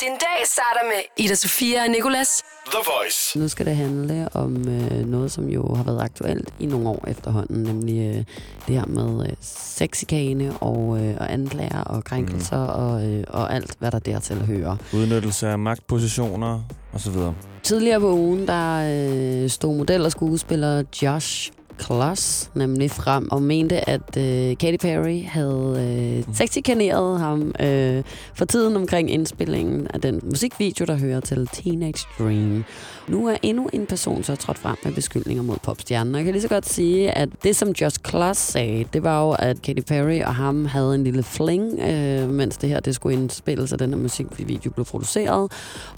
Din 0.00 0.16
dag 0.40 0.46
starter 0.46 0.84
med 0.88 1.24
Ida 1.24 1.34
Sofia 1.34 1.82
og 1.82 1.90
Nicolas. 1.90 2.42
The 2.66 2.78
Voice. 2.92 3.38
Nu 3.38 3.48
skal 3.48 3.66
det 3.66 3.76
handle 3.76 4.28
om 4.32 4.68
øh, 4.68 5.06
noget, 5.06 5.32
som 5.32 5.48
jo 5.48 5.74
har 5.74 5.84
været 5.84 6.00
aktuelt 6.02 6.54
i 6.60 6.66
nogle 6.66 6.88
år 6.88 7.04
efterhånden, 7.08 7.62
nemlig 7.62 7.98
øh, 7.98 8.24
det 8.66 8.74
her 8.76 8.86
med 8.86 9.26
øh, 9.26 9.36
sexikane 9.40 10.56
og, 10.60 11.04
øh, 11.04 11.16
og 11.20 11.32
anklager 11.32 11.80
og 11.80 12.04
krænkelser 12.04 12.64
mm. 12.64 12.84
og, 12.84 13.08
øh, 13.08 13.24
og 13.28 13.54
alt, 13.54 13.76
hvad 13.78 13.90
der 13.90 13.98
dertil 13.98 14.46
hører. 14.46 14.76
Udnyttelse 14.94 15.48
af 15.48 15.58
magtpositioner 15.58 16.62
osv. 16.92 17.14
Tidligere 17.62 18.00
på 18.00 18.12
ugen, 18.12 18.46
der 18.46 19.42
øh, 19.44 19.50
stod 19.50 19.76
model 19.76 20.04
og 20.04 20.12
skuespiller 20.12 20.84
Josh 21.02 21.52
Kloss 21.80 22.50
nemlig 22.54 22.90
frem 22.90 23.30
og 23.30 23.42
mente, 23.42 23.88
at 23.88 24.16
øh, 24.16 24.56
Katy 24.56 24.76
Perry 24.76 25.24
havde 25.24 26.24
øh, 26.28 26.34
sexikaneret 26.34 27.20
ham 27.20 27.52
øh, 27.60 28.02
for 28.34 28.44
tiden 28.44 28.76
omkring 28.76 29.10
indspillingen 29.10 29.86
af 29.94 30.00
den 30.00 30.20
musikvideo, 30.22 30.84
der 30.84 30.96
hører 30.96 31.20
til 31.20 31.48
Teenage 31.52 32.06
Dream. 32.18 32.64
Nu 33.08 33.28
er 33.28 33.36
endnu 33.42 33.68
en 33.72 33.86
person 33.86 34.22
så 34.22 34.36
trådt 34.36 34.58
frem 34.58 34.76
med 34.84 34.92
beskyldninger 34.92 35.42
mod 35.42 35.56
popstjernen. 35.62 36.14
Og 36.14 36.18
jeg 36.18 36.24
kan 36.24 36.32
lige 36.32 36.42
så 36.42 36.48
godt 36.48 36.68
sige, 36.68 37.10
at 37.10 37.28
det 37.42 37.56
som 37.56 37.68
Josh 37.80 37.98
Kloss 38.02 38.40
sagde, 38.40 38.84
det 38.92 39.02
var 39.02 39.22
jo, 39.22 39.30
at 39.38 39.62
Katy 39.62 39.80
Perry 39.80 40.20
og 40.20 40.34
ham 40.34 40.64
havde 40.64 40.94
en 40.94 41.04
lille 41.04 41.22
fling, 41.22 41.80
øh, 41.80 42.30
mens 42.30 42.56
det 42.56 42.68
her 42.68 42.80
det 42.80 42.94
skulle 42.94 43.16
indspilles, 43.16 43.72
og 43.72 43.78
den 43.78 43.90
her 43.90 44.00
musikvideo 44.00 44.70
blev 44.70 44.84
produceret. 44.84 45.52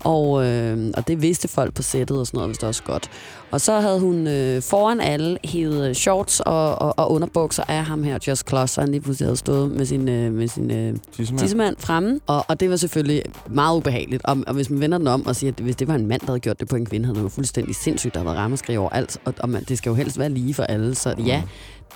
Og, 0.04 0.46
øh, 0.46 0.90
og 0.96 1.08
det 1.08 1.22
vidste 1.22 1.48
folk 1.48 1.74
på 1.74 1.82
sættet 1.82 2.18
og 2.18 2.26
sådan 2.26 2.38
noget, 2.38 2.48
hvis 2.48 2.58
det 2.58 2.68
også 2.68 2.82
godt. 2.82 3.10
Og 3.50 3.60
så 3.60 3.80
havde 3.80 4.00
hun 4.00 4.26
øh, 4.26 4.62
foran 4.62 5.00
alle 5.00 5.38
hævet 5.44 5.71
shorts 5.94 6.40
og, 6.40 6.82
og, 6.82 6.98
og 6.98 7.12
underbukser 7.12 7.62
af 7.68 7.84
ham 7.84 8.02
her, 8.02 8.18
Just 8.28 8.46
Kloss, 8.46 8.78
og 8.78 8.84
han 8.84 8.90
lige 8.90 9.00
pludselig 9.00 9.26
havde 9.26 9.36
stået 9.36 9.70
med 9.70 9.84
sin, 9.84 10.08
øh, 10.08 10.32
med 10.32 10.48
sin 10.48 10.70
øh, 10.70 10.96
Tissemand. 11.12 11.40
tissemand 11.40 11.76
fremme. 11.78 12.20
Og, 12.26 12.44
og 12.48 12.60
det 12.60 12.70
var 12.70 12.76
selvfølgelig 12.76 13.22
meget 13.50 13.76
ubehageligt. 13.76 14.22
Og, 14.24 14.36
og 14.46 14.54
hvis 14.54 14.70
man 14.70 14.80
vender 14.80 14.98
den 14.98 15.06
om 15.06 15.26
og 15.26 15.36
siger, 15.36 15.52
at 15.52 15.60
hvis 15.60 15.76
det 15.76 15.88
var 15.88 15.94
en 15.94 16.06
mand, 16.06 16.20
der 16.20 16.26
havde 16.26 16.40
gjort 16.40 16.60
det 16.60 16.68
på 16.68 16.76
en 16.76 16.86
kvinde, 16.86 17.06
havde 17.06 17.16
det 17.18 17.22
jo 17.22 17.28
fuldstændig 17.28 17.74
sindssygt, 17.74 18.14
der 18.14 18.20
havde 18.20 18.26
været 18.26 18.38
ramaskrig 18.38 18.78
over 18.78 18.90
alt. 18.90 19.18
Og, 19.24 19.34
og 19.38 19.48
man, 19.48 19.64
det 19.64 19.78
skal 19.78 19.90
jo 19.90 19.94
helst 19.94 20.18
være 20.18 20.28
lige 20.28 20.54
for 20.54 20.62
alle. 20.62 20.94
Så 20.94 21.14
ja, 21.26 21.42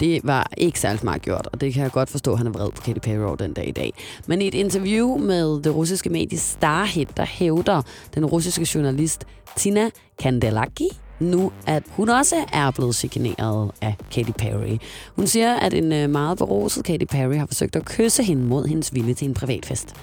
det 0.01 0.21
var 0.25 0.51
ikke 0.57 0.81
særlig 0.81 1.01
smart 1.01 1.23
gjort, 1.23 1.49
og 1.53 1.61
det 1.61 1.75
kan 1.75 1.83
jeg 1.83 1.93
godt 1.93 2.11
forstå, 2.11 2.33
at 2.33 2.39
han 2.39 2.47
er 2.47 2.51
vred 2.51 2.71
på 2.71 2.83
Katy 2.83 2.99
Perry 2.99 3.27
over 3.27 3.37
den 3.37 3.53
dag 3.53 3.69
i 3.69 3.73
dag. 3.73 3.93
Men 4.27 4.43
i 4.43 4.49
et 4.49 4.55
interview 4.55 5.17
med 5.19 5.63
det 5.63 5.75
russiske 5.75 6.11
medie 6.11 6.39
Starhit, 6.39 7.17
der 7.17 7.25
hævder 7.25 7.83
den 8.15 8.27
russiske 8.27 8.69
journalist 8.75 9.25
Tina 9.57 9.91
Kandelaki, 10.19 10.89
nu, 11.21 11.53
at 11.67 11.83
hun 11.91 12.09
også 12.09 12.37
er 12.53 12.71
blevet 12.71 12.97
chikaneret 12.97 13.71
af 13.81 13.95
Katy 14.13 14.31
Perry. 14.39 14.79
Hun 15.17 15.27
siger, 15.27 15.55
at 15.55 15.75
en 15.75 15.93
øh, 15.93 16.11
meget 16.11 16.39
beruset 16.39 16.85
Katy 16.85 17.05
Perry 17.05 17.37
har 17.37 17.47
forsøgt 17.47 17.77
at 17.77 17.85
kysse 17.85 18.23
hende 18.23 18.43
mod 18.43 18.67
hendes 18.67 18.95
vilje 18.95 19.15
til 19.15 19.29
en 19.29 19.35
privatfest. 19.35 19.95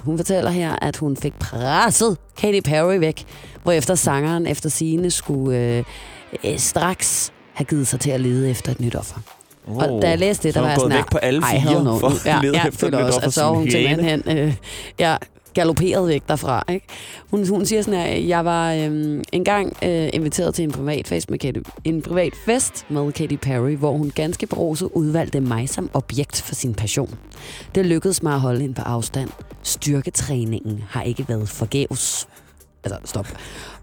Hun 0.00 0.16
fortæller 0.18 0.50
her, 0.50 0.76
at 0.82 0.96
hun 0.96 1.16
fik 1.16 1.34
presset 1.40 2.16
Katy 2.36 2.60
Perry 2.60 3.00
væk, 3.00 3.24
hvorefter 3.62 3.94
sangeren 3.94 4.46
efter 4.46 4.68
sine 4.68 5.10
skulle 5.10 5.58
øh, 5.58 5.84
øh, 6.44 6.58
straks 6.58 7.32
have 7.52 7.64
givet 7.64 7.86
sig 7.86 8.00
til 8.00 8.10
at 8.10 8.20
lede 8.20 8.50
efter 8.50 8.72
et 8.72 8.80
nyt 8.80 8.94
offer. 8.94 9.20
Oh, 9.68 9.76
Og 9.76 10.02
da 10.02 10.08
jeg 10.08 10.18
læste 10.18 10.42
det, 10.48 10.54
så 10.54 10.60
der 10.60 10.66
er 10.66 10.68
var 10.68 10.70
jeg 10.70 10.80
sådan 10.80 10.96
væk 10.98 11.10
på 11.10 11.18
alle 11.18 11.42
"Ej, 11.42 11.50
fire 11.50 11.60
hell 11.60 11.84
no." 11.84 11.98
for 11.98 12.08
at 12.08 12.26
ja, 12.26 12.38
lede 12.42 12.56
ja, 12.58 12.68
efter 12.68 12.86
et 12.86 12.92
nyt 12.92 13.00
offer 13.00 13.20
at 13.26 13.32
så 13.32 13.48
hun 13.48 13.70
simpelthen 13.70 14.22
øh, 14.26 14.54
ja, 14.98 15.16
galopperet 15.54 16.08
væk 16.08 16.22
derfra. 16.28 16.64
Ikke? 16.68 16.86
Hun, 17.30 17.48
hun 17.48 17.66
siger 17.66 17.82
sådan 17.82 18.00
her, 18.00 18.06
jeg 18.06 18.44
var 18.44 18.72
øhm, 18.74 19.22
engang 19.32 19.76
øh, 19.82 20.08
inviteret 20.12 20.54
til 20.54 20.62
en 20.62 20.72
privat 20.72 21.08
fest 21.08 21.30
med 21.30 21.38
Katy, 21.38 21.60
en 21.84 22.02
privat 22.02 22.32
fest 22.44 22.86
med 22.90 23.12
Katy 23.12 23.36
Perry, 23.36 23.76
hvor 23.76 23.92
hun 23.92 24.12
ganske 24.14 24.46
beruset 24.46 24.88
udvalgte 24.94 25.40
mig 25.40 25.68
som 25.68 25.90
objekt 25.94 26.42
for 26.42 26.54
sin 26.54 26.74
passion. 26.74 27.18
Det 27.74 27.86
lykkedes 27.86 28.22
mig 28.22 28.34
at 28.34 28.40
holde 28.40 28.60
hende 28.60 28.74
på 28.74 28.82
afstand. 28.82 29.30
Styrketræningen 29.62 30.84
har 30.88 31.02
ikke 31.02 31.28
været 31.28 31.48
forgæves. 31.48 32.28
Altså, 32.84 32.98
stop. 33.04 33.26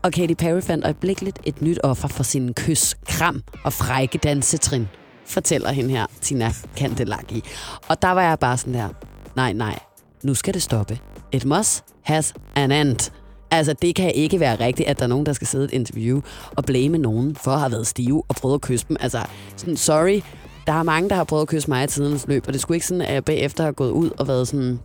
Og 0.02 0.12
Katy 0.12 0.34
Perry 0.34 0.62
fandt 0.62 0.86
øjeblikkeligt 0.86 1.40
et 1.44 1.62
nyt 1.62 1.80
offer 1.84 2.08
for 2.08 2.24
sin 2.24 2.54
kys, 2.54 2.96
kram 3.08 3.44
og 3.64 3.74
frække 3.74 4.18
dansetrin, 4.18 4.88
fortæller 5.26 5.72
hende 5.72 5.90
her, 5.90 6.06
Tina 6.22 6.54
Kandelaki. 6.78 7.44
Og 7.88 8.02
der 8.02 8.12
var 8.12 8.22
jeg 8.22 8.40
bare 8.40 8.58
sådan 8.58 8.74
der, 8.74 8.90
nej, 9.36 9.54
nej, 9.54 9.80
nu 10.24 10.34
skal 10.34 10.54
det 10.54 10.62
stoppe 10.62 11.00
it 11.32 11.46
must 11.46 11.84
has 12.04 12.34
an 12.56 12.72
end. 12.72 13.12
Altså, 13.52 13.74
det 13.82 13.96
kan 13.96 14.12
ikke 14.16 14.40
være 14.40 14.60
rigtigt, 14.60 14.90
at 14.90 15.00
der 15.00 15.04
er 15.04 15.10
nogen, 15.10 15.26
der 15.26 15.34
skal 15.34 15.48
sidde 15.48 15.64
i 15.64 15.68
et 15.68 15.74
interview 15.74 16.22
og 16.56 16.66
blame 16.66 16.98
nogen 16.98 17.36
for 17.36 17.52
at 17.52 17.60
have 17.60 17.72
været 17.72 17.88
stive 17.88 18.24
og 18.28 18.36
prøvet 18.36 18.56
at 18.56 18.62
kysse 18.62 18.86
dem. 18.90 18.98
Altså, 19.00 19.26
sådan, 19.56 19.78
sorry, 19.78 20.22
der 20.68 20.74
er 20.74 20.84
mange, 20.84 21.10
der 21.10 21.16
har 21.16 21.24
prøvet 21.24 21.42
at 21.42 21.48
kysse 21.48 21.70
mig 21.70 21.84
i 21.84 21.88
tidens 21.88 22.28
løb, 22.28 22.44
og 22.48 22.54
det 22.54 22.62
skulle 22.62 22.76
ikke 22.76 22.88
sådan, 22.88 23.02
at 23.02 23.14
jeg 23.14 23.26
bagefter 23.26 23.64
har 23.64 23.72
gået 23.72 23.92
ud 23.92 24.10
og 24.18 24.28
været 24.28 24.48
sådan 24.48 24.80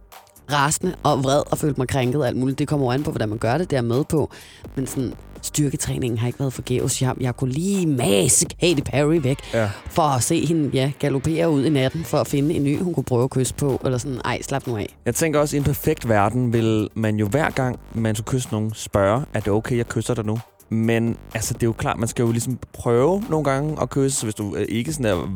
rasende 0.53 0.95
og 1.03 1.25
vred 1.25 1.43
og 1.51 1.59
følt 1.59 1.79
mig 1.79 1.89
krænket 1.89 2.21
og 2.21 2.29
alt 2.29 2.37
muligt. 2.37 2.59
Det 2.59 2.69
kommer 2.69 2.87
jo 2.87 2.91
an 2.91 3.03
på, 3.03 3.11
hvordan 3.11 3.29
man 3.29 3.39
gør 3.39 3.59
det, 3.59 3.71
det 3.71 3.77
er 3.77 3.83
med 3.83 4.05
på. 4.05 4.31
Men 4.75 4.87
sådan, 4.87 5.15
styrketræningen 5.45 6.19
har 6.19 6.27
ikke 6.27 6.39
været 6.41 6.53
forgæves. 6.53 7.03
Jeg, 7.03 7.15
jeg 7.21 7.37
kunne 7.37 7.53
lige 7.53 7.87
mase 7.87 8.47
Katy 8.61 8.81
Perry 8.81 9.23
væk 9.23 9.39
Ja. 9.55 9.71
for 9.91 10.03
at 10.03 10.23
se 10.23 10.47
hende 10.47 10.71
ja, 10.75 10.93
galopere 10.99 11.51
ud 11.51 11.65
i 11.65 11.69
natten 11.71 12.05
for 12.05 12.19
at 12.19 12.27
finde 12.27 12.55
en 12.55 12.65
ny, 12.65 12.83
hun 12.83 12.95
kunne 12.95 13.05
prøve 13.05 13.25
at 13.25 13.31
kysse 13.31 13.55
på. 13.55 13.81
Eller 13.85 13.99
sådan, 13.99 14.21
ej, 14.25 14.43
slap 14.43 14.67
nu 14.67 14.77
af. 14.77 14.97
Jeg 15.05 15.15
tænker 15.15 15.41
også, 15.41 15.57
i 15.57 15.59
en 15.59 15.65
perfekt 15.65 16.09
verden 16.09 16.53
vil 16.53 16.89
man 16.95 17.17
jo 17.17 17.27
hver 17.29 17.51
gang, 17.51 17.79
man 17.95 18.15
skulle 18.15 18.27
kysse 18.27 18.49
nogen, 18.53 18.75
spørge, 18.75 19.25
er 19.35 19.41
det 19.41 19.53
okay, 19.53 19.77
jeg 19.77 19.87
kysser 19.89 20.15
dig 20.15 20.27
nu? 20.27 20.39
Men 20.68 21.16
altså, 21.35 21.54
det 21.54 21.62
er 21.62 21.66
jo 21.66 21.73
klart, 21.73 21.99
man 21.99 22.09
skal 22.09 22.23
jo 22.23 22.30
ligesom 22.30 22.59
prøve 22.73 23.23
nogle 23.30 23.44
gange 23.44 23.76
at 23.83 23.90
kysse, 23.90 24.18
så 24.18 24.26
hvis 24.26 24.35
du 24.35 24.56
øh, 24.56 24.66
ikke 24.68 24.92
sådan 24.92 25.06
der, 25.06 25.28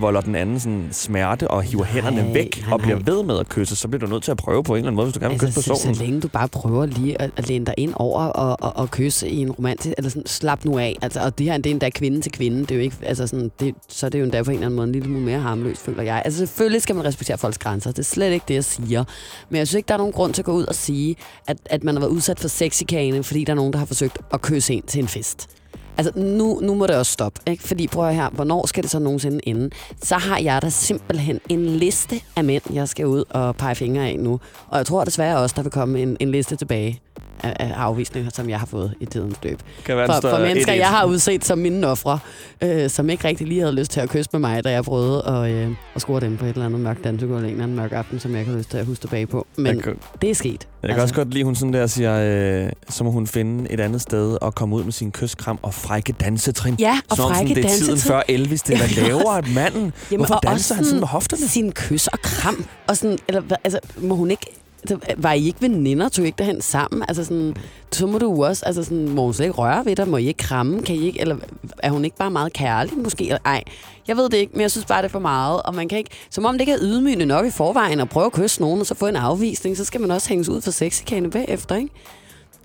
volder 0.00 0.20
den 0.20 0.34
anden 0.34 0.60
sådan 0.60 0.88
smerte 0.92 1.48
og 1.48 1.62
hiver 1.62 1.82
Nej, 1.82 1.92
hænderne 1.92 2.34
væk 2.34 2.62
nej, 2.64 2.72
og 2.72 2.80
bliver 2.80 2.98
ved 2.98 3.22
med 3.24 3.38
at 3.38 3.48
kysse, 3.48 3.76
så 3.76 3.88
bliver 3.88 4.00
du 4.00 4.06
nødt 4.06 4.22
til 4.22 4.30
at 4.30 4.36
prøve 4.36 4.62
på 4.64 4.72
en 4.72 4.76
eller 4.78 4.88
anden 4.88 4.96
måde, 4.96 5.06
hvis 5.06 5.14
du 5.14 5.20
gerne 5.20 5.30
vil 5.32 5.40
kysse 5.40 5.46
Altså, 5.46 5.62
så, 5.62 5.70
personen. 5.70 5.94
så 5.94 6.02
længe 6.02 6.20
du 6.20 6.28
bare 6.28 6.48
prøver 6.48 6.86
lige 6.86 7.22
at, 7.22 7.30
at 7.36 7.48
læne 7.48 7.66
dig 7.66 7.74
ind 7.76 7.92
over 7.96 8.20
og, 8.24 8.56
og, 8.60 8.76
og 8.76 8.90
kysse 8.90 9.28
i 9.28 9.36
en 9.38 9.50
romantisk, 9.50 9.94
eller 9.98 10.10
sådan, 10.10 10.26
slap 10.26 10.64
nu 10.64 10.78
af. 10.78 10.96
Altså, 11.02 11.20
og 11.20 11.38
det 11.38 11.46
her, 11.46 11.56
det 11.56 11.66
er 11.66 11.70
endda 11.70 11.90
kvinde 11.90 12.20
til 12.20 12.32
kvinde. 12.32 12.60
Det 12.60 12.70
er 12.70 12.74
jo 12.74 12.80
ikke, 12.80 12.96
altså 13.02 13.26
sådan, 13.26 13.50
det, 13.60 13.74
så 13.88 14.06
er 14.06 14.10
det 14.10 14.18
jo 14.18 14.24
endda 14.24 14.42
på 14.42 14.50
en 14.50 14.54
eller 14.54 14.66
anden 14.66 14.76
måde 14.76 14.86
en 14.86 14.92
lille 14.92 15.06
smule 15.06 15.20
mere 15.24 15.38
harmløst, 15.38 15.80
føler 15.82 16.02
jeg. 16.02 16.22
Altså 16.24 16.38
selvfølgelig 16.38 16.82
skal 16.82 16.96
man 16.96 17.04
respektere 17.04 17.38
folks 17.38 17.58
grænser. 17.58 17.90
Det 17.90 17.98
er 17.98 18.02
slet 18.02 18.32
ikke 18.32 18.44
det, 18.48 18.54
jeg 18.54 18.64
siger. 18.64 19.04
Men 19.50 19.58
jeg 19.58 19.68
synes 19.68 19.76
ikke, 19.78 19.88
der 19.88 19.94
er 19.94 19.98
nogen 19.98 20.12
grund 20.12 20.34
til 20.34 20.42
at 20.42 20.46
gå 20.46 20.52
ud 20.52 20.64
og 20.64 20.74
sige, 20.74 21.16
at, 21.46 21.56
at 21.66 21.84
man 21.84 21.94
har 21.94 22.00
været 22.00 22.10
udsat 22.12 22.40
for 22.40 22.48
sexikane, 22.48 23.22
fordi 23.22 23.44
der 23.44 23.52
er 23.52 23.56
nogen, 23.56 23.72
der 23.72 23.78
har 23.78 23.86
forsøgt 23.86 24.18
at 24.32 24.42
kysse 24.42 24.71
sent 24.72 24.88
til 24.88 25.00
en 25.00 25.08
fest. 25.08 25.48
Altså, 25.96 26.12
nu, 26.16 26.60
nu 26.62 26.74
må 26.74 26.86
det 26.86 26.96
også 26.96 27.12
stoppe, 27.12 27.40
ikke? 27.46 27.62
Fordi 27.62 27.86
prøv 27.86 28.08
at 28.08 28.14
her, 28.14 28.30
hvornår 28.30 28.66
skal 28.66 28.82
det 28.82 28.90
så 28.90 28.98
nogensinde 28.98 29.48
ende? 29.48 29.70
Så 30.02 30.16
har 30.16 30.38
jeg 30.38 30.62
da 30.62 30.68
simpelthen 30.68 31.40
en 31.48 31.66
liste 31.66 32.20
af 32.36 32.44
mænd, 32.44 32.62
jeg 32.72 32.88
skal 32.88 33.06
ud 33.06 33.24
og 33.30 33.56
pege 33.56 33.74
fingre 33.74 34.08
af 34.08 34.18
nu. 34.18 34.40
Og 34.68 34.78
jeg 34.78 34.86
tror 34.86 35.04
desværre 35.04 35.38
også, 35.38 35.54
der 35.56 35.62
vil 35.62 35.72
komme 35.72 36.02
en, 36.02 36.16
en 36.20 36.30
liste 36.30 36.56
tilbage 36.56 37.00
af, 37.42 37.56
af 37.58 37.72
afvisninger, 37.76 38.30
som 38.34 38.50
jeg 38.50 38.58
har 38.58 38.66
fået 38.66 38.94
i 39.00 39.04
tidens 39.04 39.36
løb. 39.42 39.58
Kan 39.84 39.96
være, 39.96 40.06
For, 40.06 40.20
for 40.30 40.38
mennesker, 40.38 40.72
1-1. 40.72 40.76
jeg 40.76 40.88
har 40.88 41.04
udset 41.04 41.44
som 41.44 41.58
mine 41.58 41.86
ofre, 41.86 42.18
øh, 42.62 42.90
som 42.90 43.10
ikke 43.10 43.28
rigtig 43.28 43.46
lige 43.46 43.60
havde 43.60 43.74
lyst 43.74 43.90
til 43.90 44.00
at 44.00 44.08
kysse 44.10 44.30
med 44.32 44.40
mig, 44.40 44.64
da 44.64 44.70
jeg 44.70 44.84
prøvede 44.84 45.22
at, 45.26 45.50
øh, 45.50 45.70
at 45.94 46.00
score 46.00 46.20
dem 46.20 46.36
på 46.36 46.44
et 46.44 46.48
eller 46.50 46.66
andet 46.66 46.80
mørkt 46.80 47.04
dansegulv 47.04 47.38
en 47.44 47.50
eller 47.50 47.62
anden 47.62 47.76
mørk 47.76 47.92
aften, 47.92 48.20
som 48.20 48.30
jeg 48.32 48.40
ikke 48.40 48.50
har 48.50 48.58
lyst 48.58 48.70
til 48.70 48.78
at 48.78 48.86
huske 48.86 49.00
tilbage 49.00 49.26
på. 49.26 49.46
Men 49.56 49.80
kan- 49.80 49.96
det 50.22 50.30
er 50.30 50.34
sket. 50.34 50.50
Jeg 50.82 50.88
kan 50.88 50.90
altså. 50.90 51.02
også 51.02 51.14
godt 51.14 51.34
lide, 51.34 51.44
hun 51.44 51.54
sådan 51.54 51.72
der 51.72 51.86
siger, 51.86 52.64
øh, 52.64 52.70
så 52.88 53.04
må 53.04 53.10
hun 53.10 53.26
finde 53.26 53.72
et 53.72 53.80
andet 53.80 54.00
sted 54.00 54.38
og 54.40 54.54
komme 54.54 54.76
ud 54.76 54.84
med 54.84 54.92
sin 54.92 55.12
kyskram 55.12 55.58
og 55.62 55.74
frække 55.74 56.12
dansetrin. 56.12 56.76
Ja, 56.78 57.00
og 57.10 57.24
om 57.24 57.32
frække 57.32 57.48
sådan, 57.50 57.64
det 57.64 57.64
er 57.64 57.76
tiden 57.78 57.98
før 57.98 58.22
Elvis, 58.28 58.62
det 58.62 58.74
er, 58.74 58.78
hvad 58.78 58.88
laver 59.08 59.54
manden? 59.54 59.92
Hvorfor 60.16 60.34
og 60.34 60.42
danser 60.42 60.74
han 60.74 60.84
sådan 60.84 61.00
med 61.00 61.08
hofterne? 61.08 61.48
Sin 61.48 61.72
kys 61.72 62.06
og 62.06 62.18
kram. 62.20 62.64
Og 62.88 62.96
sådan, 62.96 63.18
eller, 63.28 63.42
altså, 63.64 63.78
må 63.98 64.14
hun 64.14 64.30
ikke 64.30 64.46
så 64.86 64.98
var 65.16 65.32
I 65.32 65.46
ikke 65.46 65.62
veninder? 65.62 66.08
Tog 66.08 66.24
I 66.24 66.26
ikke 66.26 66.38
derhen 66.38 66.60
sammen? 66.60 67.02
Altså 67.08 67.24
sådan, 67.24 67.54
så 67.92 68.06
må 68.06 68.18
du 68.18 68.44
også... 68.44 68.66
Altså 68.66 68.84
sådan, 68.84 69.08
må 69.08 69.24
hun 69.24 69.34
slet 69.34 69.46
ikke 69.46 69.58
røre 69.58 69.84
ved 69.84 69.96
dig? 69.96 70.08
Må 70.08 70.16
I 70.16 70.26
ikke 70.26 70.38
kramme? 70.38 70.82
Kan 70.82 70.96
I 70.96 71.06
ikke, 71.06 71.20
eller 71.20 71.36
er 71.78 71.90
hun 71.90 72.04
ikke 72.04 72.16
bare 72.16 72.30
meget 72.30 72.52
kærlig 72.52 72.98
måske? 72.98 73.24
Nej, 73.24 73.38
ej, 73.44 73.62
jeg 74.08 74.16
ved 74.16 74.24
det 74.24 74.36
ikke, 74.36 74.52
men 74.52 74.60
jeg 74.60 74.70
synes 74.70 74.84
bare, 74.84 75.02
det 75.02 75.08
er 75.08 75.12
for 75.12 75.18
meget. 75.18 75.62
Og 75.62 75.74
man 75.74 75.88
kan 75.88 75.98
ikke... 75.98 76.10
Som 76.30 76.44
om 76.44 76.54
det 76.54 76.60
ikke 76.60 76.72
er 76.72 76.78
ydmygende 76.82 77.26
nok 77.26 77.46
i 77.46 77.50
forvejen 77.50 78.00
at 78.00 78.08
prøve 78.08 78.26
at 78.26 78.32
kysse 78.32 78.60
nogen, 78.60 78.80
og 78.80 78.86
så 78.86 78.94
få 78.94 79.06
en 79.06 79.16
afvisning, 79.16 79.76
så 79.76 79.84
skal 79.84 80.00
man 80.00 80.10
også 80.10 80.28
hænges 80.28 80.48
ud 80.48 80.60
for 80.60 80.70
sexikane 80.70 81.30
bagefter, 81.30 81.76
ikke? 81.76 81.90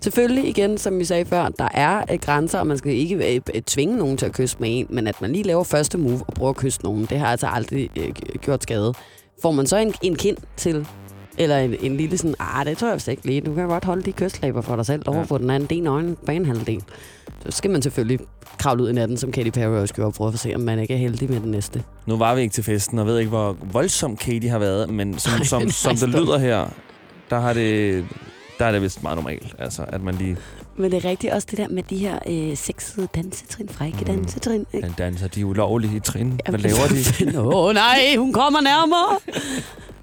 Selvfølgelig 0.00 0.48
igen, 0.48 0.78
som 0.78 0.98
vi 0.98 1.04
sagde 1.04 1.24
før, 1.24 1.48
der 1.48 1.68
er 1.74 2.02
øh, 2.12 2.18
grænser, 2.18 2.58
og 2.58 2.66
man 2.66 2.78
skal 2.78 2.92
ikke 2.92 3.34
øh, 3.34 3.40
øh, 3.54 3.62
tvinge 3.62 3.96
nogen 3.96 4.16
til 4.16 4.26
at 4.26 4.32
kysse 4.32 4.56
med 4.60 4.78
en, 4.78 4.86
men 4.90 5.06
at 5.06 5.20
man 5.20 5.32
lige 5.32 5.44
laver 5.44 5.64
første 5.64 5.98
move 5.98 6.20
og 6.26 6.34
prøver 6.34 6.50
at 6.50 6.56
kysse 6.56 6.82
nogen, 6.82 7.06
det 7.10 7.18
har 7.18 7.26
altså 7.26 7.46
aldrig 7.46 7.90
øh, 7.96 8.08
gjort 8.40 8.62
skade. 8.62 8.94
Får 9.42 9.50
man 9.50 9.66
så 9.66 9.76
en, 9.76 9.94
en 10.02 10.16
kind 10.16 10.36
til, 10.56 10.86
eller 11.38 11.58
en, 11.58 11.74
en 11.80 11.96
lille 11.96 12.18
sådan, 12.18 12.34
ah, 12.38 12.66
det 12.66 12.78
tror 12.78 12.88
jeg 12.88 12.94
vist 12.94 13.08
ikke 13.08 13.26
lige, 13.26 13.40
du 13.40 13.54
kan 13.54 13.68
godt 13.68 13.84
holde 13.84 14.02
de 14.02 14.12
kystlæber 14.12 14.60
for 14.60 14.76
dig 14.76 14.86
selv 14.86 15.02
over 15.06 15.18
Ja. 15.18 15.24
på 15.24 15.38
den 15.38 15.50
anden 15.50 15.66
din 15.66 15.86
øjne 15.86 16.16
banehalvdel. 16.26 16.82
Så 17.48 17.56
skal 17.56 17.70
man 17.70 17.82
selvfølgelig 17.82 18.18
kravle 18.58 18.82
ud 18.82 18.88
i 18.90 18.92
natten, 18.92 19.16
som 19.16 19.32
Katy 19.32 19.50
Perry 19.50 19.80
også 19.80 19.94
gjorde, 19.94 20.06
og 20.06 20.14
prøve 20.14 20.32
at 20.32 20.38
se, 20.38 20.54
om 20.54 20.60
man 20.60 20.78
ikke 20.78 20.94
er 20.94 20.98
heldig 20.98 21.30
med 21.30 21.40
den 21.40 21.50
næste. 21.50 21.82
Nu 22.06 22.16
var 22.16 22.34
vi 22.34 22.40
ikke 22.40 22.52
til 22.52 22.64
festen, 22.64 22.98
og 22.98 23.06
ved 23.06 23.18
ikke, 23.18 23.28
hvor 23.28 23.56
voldsom 23.72 24.16
Katie 24.16 24.50
har 24.50 24.58
været, 24.58 24.90
men 24.90 25.18
som, 25.18 25.44
som, 25.44 25.62
nej, 25.62 25.70
som 25.70 25.96
det 25.96 26.08
lyder 26.08 26.38
her, 26.38 26.66
der 27.30 27.40
har 27.40 27.52
det, 27.52 28.04
der 28.58 28.64
er 28.64 28.72
det 28.72 28.82
vist 28.82 29.02
meget 29.02 29.16
normalt, 29.16 29.54
altså, 29.58 29.82
at 29.88 30.02
man 30.02 30.14
lige 30.14 30.36
Men 30.76 30.90
det 30.90 31.04
er 31.04 31.08
rigtigt 31.10 31.32
også 31.32 31.48
det 31.50 31.58
der 31.58 31.68
med 31.68 31.82
de 31.82 31.96
her 31.96 32.18
øh, 32.28 32.56
sexede 32.56 33.08
dansetrin, 33.14 33.68
frække 33.68 33.98
Mm. 34.00 34.04
dansetrin. 34.04 34.66
Ikke? 34.72 34.86
man 34.86 34.94
danser 34.98 35.28
de 35.28 35.46
ulovlige 35.46 36.00
trin. 36.00 36.26
Hvad 36.28 36.38
Jamen, 36.46 36.60
laver 36.60 37.32
de? 37.32 37.38
Åh 37.40 37.46
oh, 37.64 37.74
nej, 37.74 38.16
hun 38.18 38.32
kommer 38.32 38.60
nærmere. 38.60 39.18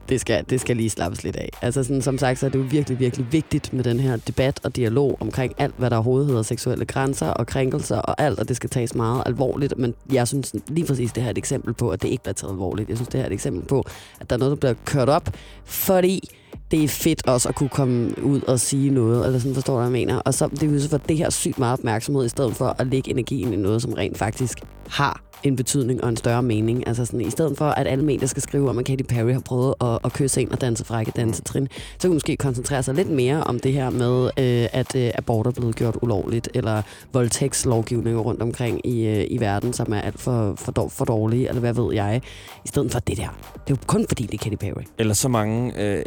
Det 0.09 0.21
skal, 0.21 0.45
det 0.49 0.61
skal 0.61 0.77
lige 0.77 0.89
slappes 0.89 1.23
lidt 1.23 1.35
af. 1.35 1.49
Altså 1.61 1.83
sådan, 1.83 2.01
som 2.01 2.17
sagt, 2.17 2.39
så 2.39 2.45
er 2.45 2.49
det 2.49 2.59
jo 2.59 2.65
virkelig, 2.69 2.99
virkelig 2.99 3.27
vigtigt 3.31 3.73
med 3.73 3.83
den 3.83 3.99
her 3.99 4.17
debat 4.17 4.59
og 4.63 4.75
dialog 4.75 5.17
omkring 5.19 5.53
alt, 5.57 5.75
hvad 5.77 5.89
der 5.89 5.95
overhovedet 5.95 6.27
hedder 6.27 6.41
seksuelle 6.41 6.85
grænser 6.85 7.27
og 7.27 7.47
krænkelser 7.47 7.97
og 7.97 8.21
alt, 8.21 8.39
og 8.39 8.47
det 8.47 8.55
skal 8.55 8.69
tages 8.69 8.95
meget 8.95 9.23
alvorligt. 9.25 9.73
Men 9.77 9.95
jeg 10.11 10.27
synes 10.27 10.55
lige 10.67 10.87
præcis, 10.87 11.11
det 11.11 11.23
her 11.23 11.27
er 11.27 11.31
et 11.31 11.37
eksempel 11.37 11.73
på, 11.73 11.89
at 11.89 12.01
det 12.01 12.07
ikke 12.07 12.23
bliver 12.23 12.33
taget 12.33 12.51
alvorligt. 12.51 12.89
Jeg 12.89 12.97
synes, 12.97 13.07
det 13.07 13.17
her 13.17 13.23
er 13.23 13.27
et 13.29 13.33
eksempel 13.33 13.67
på, 13.67 13.83
at 14.19 14.29
der 14.29 14.35
er 14.35 14.39
noget, 14.39 14.51
der 14.51 14.55
bliver 14.55 14.73
kørt 14.85 15.09
op, 15.09 15.29
fordi 15.65 16.29
det 16.71 16.83
er 16.83 16.87
fedt 16.87 17.27
også 17.27 17.49
at 17.49 17.55
kunne 17.55 17.69
komme 17.69 18.23
ud 18.23 18.41
og 18.41 18.59
sige 18.59 18.89
noget, 18.89 19.25
eller 19.25 19.39
sådan 19.39 19.53
forstår 19.55 19.73
du, 19.73 19.77
hvad 19.77 19.85
jeg 19.85 19.91
mener. 19.91 20.19
Og 20.19 20.33
så 20.33 20.47
det 20.47 20.63
er 20.63 20.67
jo 20.67 20.79
så 20.79 20.89
for 20.89 20.97
det 20.97 21.17
her 21.17 21.29
sygt 21.29 21.59
meget 21.59 21.73
opmærksomhed, 21.73 22.25
i 22.25 22.29
stedet 22.29 22.55
for 22.55 22.75
at 22.79 22.87
lægge 22.87 23.11
energien 23.11 23.53
i 23.53 23.55
noget, 23.55 23.81
som 23.81 23.93
rent 23.93 24.17
faktisk 24.17 24.59
har 24.89 25.21
en 25.43 25.55
betydning 25.55 26.03
og 26.03 26.09
en 26.09 26.17
større 26.17 26.43
mening. 26.43 26.87
Altså 26.87 27.05
sådan, 27.05 27.21
i 27.21 27.29
stedet 27.29 27.57
for, 27.57 27.65
at 27.65 27.87
alle 27.87 28.05
medier 28.05 28.27
skal 28.27 28.41
skrive 28.41 28.69
om, 28.69 28.79
at 28.79 28.85
Katy 28.85 29.03
Perry 29.03 29.33
har 29.33 29.39
prøvet 29.39 29.73
at, 29.81 29.99
at 30.03 30.13
kysse 30.13 30.41
en 30.41 30.51
og 30.51 30.61
danse 30.61 30.85
frække 30.85 31.11
dansetrin, 31.15 31.67
så 31.99 32.07
kan 32.07 32.13
måske 32.13 32.37
koncentrere 32.37 32.83
sig 32.83 32.95
lidt 32.95 33.09
mere 33.09 33.43
om 33.43 33.59
det 33.59 33.73
her 33.73 33.89
med, 33.89 34.23
øh, 34.25 34.67
at 34.73 34.95
øh, 34.95 35.11
abort 35.15 35.47
er 35.47 35.51
blevet 35.51 35.75
gjort 35.75 35.97
ulovligt, 36.01 36.49
eller 36.53 36.81
voldtægtslovgivninger 37.13 38.19
rundt 38.19 38.41
omkring 38.41 38.87
i, 38.87 39.07
øh, 39.07 39.25
i 39.29 39.39
verden, 39.39 39.73
som 39.73 39.93
er 39.93 40.01
alt 40.01 40.19
for, 40.19 40.55
for, 40.57 40.71
dår- 40.71 40.89
for 40.89 41.05
dårlige, 41.05 41.47
eller 41.47 41.59
hvad 41.59 41.73
ved 41.73 41.93
jeg, 41.93 42.21
i 42.65 42.67
stedet 42.67 42.91
for 42.91 42.99
det 42.99 43.17
der. 43.17 43.37
Det 43.53 43.73
er 43.73 43.77
jo 43.81 43.85
kun 43.87 44.05
fordi, 44.09 44.23
det 44.23 44.33
er 44.33 44.37
Katy 44.43 44.55
Perry. 44.55 44.83
Eller 44.97 45.13
så 45.13 45.29
mange 45.29 45.81
øh, 45.81 46.03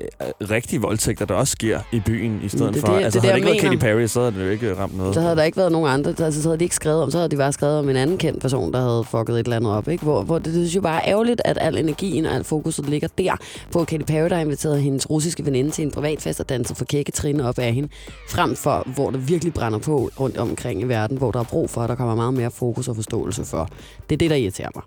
rigtige 0.50 0.80
voldtægter, 0.80 1.24
der 1.24 1.34
også 1.34 1.50
sker 1.52 1.80
i 1.92 2.00
byen, 2.00 2.40
i 2.44 2.48
stedet 2.48 2.74
det 2.74 2.80
for... 2.80 2.92
det- 2.92 3.04
altså, 3.04 3.20
det 3.20 3.30
havde 3.30 3.40
det, 3.40 3.46
det 3.46 3.54
ikke 3.54 3.62
været 3.70 3.80
Katy. 3.80 3.92
Perry, 3.92 4.06
så 4.06 4.20
havde 4.20 4.32
det 4.34 4.44
jo 4.44 4.50
ikke 4.50 4.74
ramt 4.78 4.96
noget. 4.96 5.14
Så 5.14 5.20
havde 5.20 5.37
der 5.37 5.42
ikke 5.42 5.56
været 5.56 5.72
nogen 5.72 5.90
andre, 5.90 6.14
altså, 6.24 6.42
så 6.42 6.48
havde 6.48 6.58
de 6.58 6.64
ikke 6.64 6.74
skrevet 6.76 7.02
om, 7.02 7.11
så 7.11 7.16
havde 7.18 7.28
de 7.28 7.37
bare 7.37 7.52
skrevet 7.52 7.78
om 7.78 7.88
en 7.88 7.96
anden 7.96 8.18
kendt 8.18 8.40
person, 8.40 8.72
der 8.72 8.80
havde 8.80 9.04
fucket 9.04 9.34
et 9.34 9.44
eller 9.44 9.56
andet 9.56 9.72
op, 9.72 9.88
ikke? 9.88 10.04
Hvor, 10.04 10.22
hvor 10.22 10.38
det, 10.38 10.44
det 10.44 10.54
synes 10.54 10.74
jeg 10.74 10.82
bare 10.82 11.04
er 11.06 11.11
ærgerligt, 11.11 11.40
at 11.44 11.58
al 11.61 11.78
energien 11.78 12.26
og 12.26 12.34
al 12.34 12.44
fokuset 12.44 12.88
ligger 12.88 13.08
der 13.18 13.37
på 13.72 13.84
Katy 13.84 14.04
Perry, 14.04 14.28
der 14.28 14.34
har 14.34 14.42
inviteret 14.42 14.82
hendes 14.82 15.11
russiske 15.11 15.46
veninde 15.46 15.70
til 15.70 15.84
en 15.84 15.90
privatfest 15.90 16.40
og 16.40 16.48
danset 16.48 16.76
for 16.76 16.84
kække 16.84 17.12
trin 17.12 17.40
op 17.40 17.58
af 17.58 17.72
hende, 17.74 17.88
frem 18.30 18.56
for, 18.56 18.82
hvor 18.94 19.11
det 19.11 19.28
virkelig 19.28 19.54
brænder 19.54 19.78
på 19.78 20.11
rundt 20.20 20.37
omkring 20.37 20.80
i 20.80 20.84
verden, 20.84 21.18
hvor 21.18 21.30
der 21.30 21.40
er 21.40 21.44
brug 21.44 21.70
for, 21.70 21.80
at 21.80 21.88
der 21.88 21.94
kommer 21.94 22.14
meget 22.14 22.34
mere 22.34 22.50
fokus 22.50 22.88
og 22.88 22.96
forståelse 22.96 23.44
for. 23.44 23.68
Det 24.11 24.16
er 24.16 24.18
det, 24.18 24.30
der 24.30 24.37
irriterer 24.37 24.68
mig. 24.74 24.82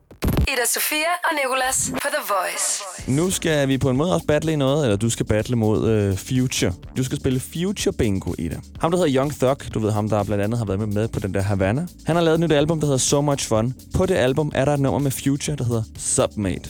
Ida 0.47 0.65
Sofia 0.73 1.11
og 1.23 1.29
Nicolas 1.43 1.89
på 1.93 2.07
The 2.13 2.23
Voice. 2.27 2.83
Nu 3.07 3.31
skal 3.31 3.67
vi 3.67 3.77
på 3.77 3.89
en 3.89 3.97
måde 3.97 4.13
også 4.13 4.25
battle 4.27 4.51
i 4.51 4.55
noget, 4.55 4.83
eller 4.83 4.97
du 4.97 5.09
skal 5.09 5.25
battle 5.25 5.55
mod 5.55 6.09
uh, 6.09 6.17
Future. 6.17 6.73
Du 6.97 7.03
skal 7.03 7.19
spille 7.19 7.39
Future 7.39 7.93
Bingo 7.93 8.33
i 8.37 8.47
det. 8.47 8.59
Ham, 8.81 8.91
der 8.91 8.97
hedder 8.97 9.15
Young 9.21 9.39
Thug, 9.39 9.57
du 9.73 9.79
ved 9.79 9.91
ham, 9.91 10.09
der 10.09 10.23
blandt 10.23 10.43
andet 10.43 10.57
har 10.57 10.65
været 10.65 10.79
med, 10.79 10.87
med 10.87 11.07
på 11.07 11.19
den 11.19 11.33
der 11.33 11.41
Havana. 11.41 11.87
Han 12.05 12.15
har 12.15 12.23
lavet 12.23 12.33
et 12.35 12.39
nyt 12.39 12.51
album, 12.51 12.79
der 12.79 12.87
hedder 12.87 12.97
So 12.97 13.21
Much 13.21 13.47
Fun. 13.47 13.73
På 13.95 14.05
det 14.05 14.15
album 14.15 14.51
er 14.55 14.65
der 14.65 14.73
et 14.73 14.79
nummer 14.79 14.99
med 14.99 15.11
Future, 15.11 15.55
der 15.57 15.63
hedder 15.63 15.83
Submate. 15.97 16.69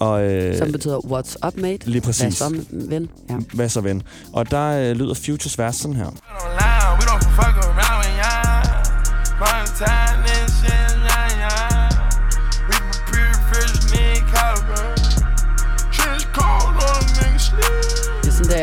Og, 0.00 0.22
øh, 0.22 0.58
Som 0.58 0.72
betyder, 0.72 0.98
what's 0.98 1.46
up, 1.46 1.56
mate? 1.56 1.90
Lige 1.90 2.00
præcis. 2.00 2.22
Hvad 2.22 2.30
så, 2.32 2.64
ven? 2.72 3.10
Ja. 3.30 3.34
Hvad 3.54 3.68
så, 3.68 3.80
ven? 3.80 4.02
Og 4.32 4.50
der 4.50 4.90
øh, 4.90 4.96
lyder 4.96 5.14
Futures 5.14 5.58
vers 5.58 5.76
sådan 5.76 5.96
her. 5.96 6.06
We 6.06 7.04
don't 7.04 7.28
fuck 7.36 7.56
around 7.64 8.04
with 8.04 8.18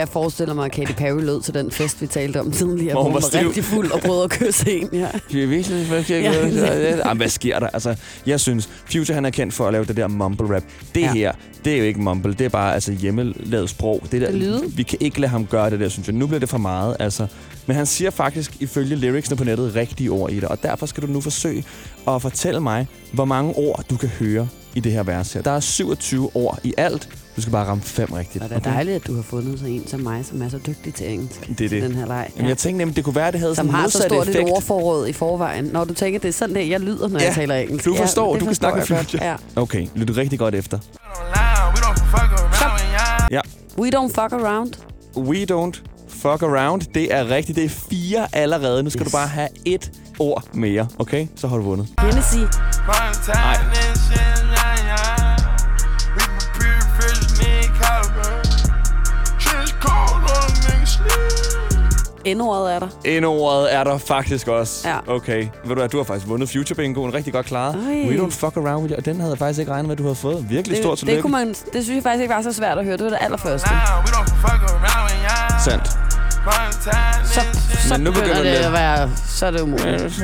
jeg 0.06 0.14
forestiller 0.14 0.54
mig, 0.54 0.66
at 0.66 0.72
Katy 0.72 0.92
Perry 0.92 1.22
lød 1.22 1.42
til 1.42 1.54
den 1.54 1.72
fest, 1.72 2.02
vi 2.02 2.08
talte 2.08 2.40
om 2.40 2.52
tidligere, 2.52 2.94
Hvor 2.94 3.04
hun 3.04 3.14
var 3.14 3.20
stiv. 3.20 3.48
rigtig 3.48 3.64
fuld 3.64 3.92
og 3.92 4.00
prøvede 4.00 4.24
at 4.24 4.30
kysse 4.30 4.72
en. 4.72 4.90
Ja. 5.04 5.08
Ja. 5.34 6.98
Jamen, 7.06 7.18
hvad 7.18 7.30
sker 7.30 7.60
der? 7.60 7.68
Altså, 7.68 7.96
jeg 8.26 8.40
synes, 8.40 8.70
Future 8.92 9.14
han 9.16 9.26
er 9.26 9.30
kendt 9.30 9.54
for 9.54 9.68
at 9.68 9.74
lave 9.74 9.86
det 9.86 9.98
der 9.98 10.08
mumble 10.08 10.56
rap. 10.56 10.64
Det 10.96 11.02
ja. 11.02 11.14
Her, 11.14 11.32
det 11.66 11.74
er 11.74 11.78
jo 11.78 11.84
ikke 11.84 12.02
mumble, 12.02 12.34
det 12.34 12.42
er 12.46 12.50
bare 12.50 12.74
altså, 12.74 12.92
hjemmelavet 12.92 13.70
sprog. 13.70 14.02
Det 14.12 14.22
der, 14.22 14.32
Det. 14.32 14.78
Vi 14.78 14.84
kan 14.84 14.98
ikke 15.02 15.20
lade 15.22 15.32
ham 15.32 15.46
gøre 15.46 15.70
det 15.70 15.80
der, 15.80 15.90
synes 15.90 16.08
jeg. 16.08 16.16
Nu 16.16 16.28
bliver 16.28 16.40
det 16.40 16.50
for 16.50 16.58
meget, 16.58 16.96
altså. 17.00 17.28
Men 17.68 17.76
han 17.76 17.86
siger 17.86 18.10
faktisk, 18.12 18.58
ifølge 18.60 18.96
lyricsene 18.96 19.38
på 19.38 19.44
nettet, 19.44 19.76
rigtige 19.76 20.10
ord 20.12 20.32
i 20.32 20.36
det. 20.36 20.44
Og 20.44 20.64
derfor 20.64 20.86
skal 20.86 21.04
du 21.04 21.08
nu 21.08 21.22
forsøge 21.22 21.64
at 22.08 22.22
fortælle 22.22 22.60
mig, 22.60 22.88
hvor 23.12 23.26
mange 23.26 23.54
ord 23.56 23.84
du 23.90 23.98
kan 23.98 24.10
høre 24.10 24.48
i 24.76 24.80
det 24.80 24.92
her 24.92 25.04
vers 25.04 25.34
her. 25.34 25.42
Der 25.42 25.52
er 25.52 25.60
27 25.60 26.30
ord 26.34 26.60
i 26.64 26.74
alt. 26.78 27.10
Du 27.36 27.42
skal 27.42 27.52
bare 27.52 27.66
ramme 27.68 27.84
fem 27.84 28.14
rigtigt. 28.14 28.44
Og 28.44 28.50
det 28.50 28.56
er 28.56 28.60
dejligt, 28.60 28.96
at 28.96 29.08
du 29.08 29.16
har 29.16 29.22
fundet 29.24 29.60
så 29.60 29.66
en 29.66 29.88
som 29.88 30.00
mig, 30.00 30.26
som 30.26 30.42
er 30.42 30.50
så 30.50 30.58
dygtig 30.68 30.94
til 30.94 31.12
engelsk. 31.14 31.48
Det 31.48 31.62
er 31.66 31.70
det. 31.70 31.82
Den 31.84 31.96
her 31.96 32.06
leg. 32.06 32.30
Jamen, 32.36 32.50
jeg 32.50 32.58
tænkte 32.58 32.78
nemlig, 32.78 32.96
det 32.96 33.04
kunne 33.04 33.16
være, 33.16 33.28
at 33.28 33.34
det 33.34 33.40
havde 33.42 33.56
som 33.56 33.66
sådan 33.66 33.76
en 33.76 33.82
har 33.82 33.90
så 33.90 34.04
stort 34.10 34.28
et 34.28 34.40
ordforråd 34.52 35.08
i 35.08 35.14
forvejen. 35.14 35.66
Når 35.66 35.84
du 35.86 35.94
tænker, 35.94 36.20
det 36.20 36.28
er 36.28 36.32
sådan, 36.34 36.56
det 36.56 36.70
jeg 36.70 36.80
lyder, 36.80 37.08
når 37.08 37.20
Ja, 37.20 37.26
jeg 37.26 37.36
taler 37.36 37.56
engelsk. 37.56 37.86
Du 37.86 37.96
forstår, 37.96 38.32
det 38.34 38.42
du 38.42 38.46
kan 38.46 38.56
snakke. 38.56 38.82
Future. 38.82 39.26
Ja. 39.26 39.36
Okay, 39.56 39.88
lyt 39.96 40.18
rigtig 40.18 40.40
godt 40.40 40.56
efter. 40.56 40.78
We 40.78 40.84
don't 41.82 42.04
fuck 42.06 42.32
around 42.32 42.82
when 42.82 43.00
y'all. 43.00 43.28
Ja. 43.32 43.42
We 43.80 43.90
don't 43.98 44.08
fuck 44.22 44.34
around. 44.46 44.74
We 45.18 45.46
don't 45.52 45.82
fuck 46.10 46.44
around. 46.44 46.82
Det 46.94 47.14
er 47.14 47.30
rigtigt. 47.30 47.56
Det 47.56 47.66
er 47.66 47.70
fire 47.70 48.28
allerede. 48.34 48.84
Nu 48.84 48.90
skal 48.90 49.02
Yes. 49.06 49.12
du 49.12 49.18
bare 49.18 49.28
have 49.28 49.48
et 49.66 49.92
ord 50.20 50.44
mere, 50.54 50.88
okay? 51.00 51.28
Så 51.36 51.48
har 51.48 51.58
du 51.58 51.64
vundet. 51.64 51.88
Hennessy. 52.02 52.36
Valentine 52.38 53.85
Endordet 62.26 62.74
er 62.76 62.80
der. 62.80 62.88
Endordet 63.06 63.74
er 63.74 63.84
der 63.84 63.98
faktisk 63.98 64.48
også. 64.48 64.90
Ja. 64.90 65.14
Okay. 65.16 65.40
Ved 65.40 65.70
du 65.70 65.74
hvad, 65.74 65.90
du 65.90 65.98
har 65.98 66.04
faktisk 66.04 66.28
vundet 66.28 66.50
Future 66.50 66.76
Bingoen 66.76 67.14
rigtig 67.14 67.34
godt 67.34 67.46
klaret. 67.46 67.76
Ej. 67.76 68.10
We 68.10 68.24
don't 68.26 68.30
fuck 68.32 68.58
around 68.58 68.82
with 68.82 68.92
you. 68.92 68.98
Og 68.98 69.06
den 69.06 69.16
havde 69.20 69.32
jeg 69.32 69.40
faktisk 69.40 69.60
ikke 69.60 69.72
regnet 69.72 69.86
med, 69.88 69.92
at 69.92 69.98
du 69.98 70.04
havde 70.04 70.16
fået. 70.16 70.46
Virkelig 70.50 70.78
Det, 70.78 70.84
stort 70.84 70.92
det, 70.92 71.00
tillykke. 71.00 71.22
kunne 71.22 71.32
man, 71.32 71.48
det 71.48 71.84
synes 71.84 71.90
jeg 71.90 72.04
faktisk 72.04 72.22
ikke 72.22 72.34
var 72.34 72.42
så 72.42 72.54
svært 72.54 72.78
at 72.78 72.86
høre. 72.86 72.98
Det 72.98 73.04
var 73.04 73.10
det 73.10 73.20
allerførste. 73.22 73.70
Sandt. 75.64 75.88
Så, 77.34 77.42
så 77.88 77.94
Men 77.94 78.02
nu 78.04 78.12
begynder 78.12 78.28
begynder 78.34 78.52
det 78.52 78.60
det- 78.60 78.66
at 78.66 78.74
være... 78.74 79.10
Så 79.28 79.46
er 79.46 79.52
det 79.52 79.62
umuligt. 79.62 80.24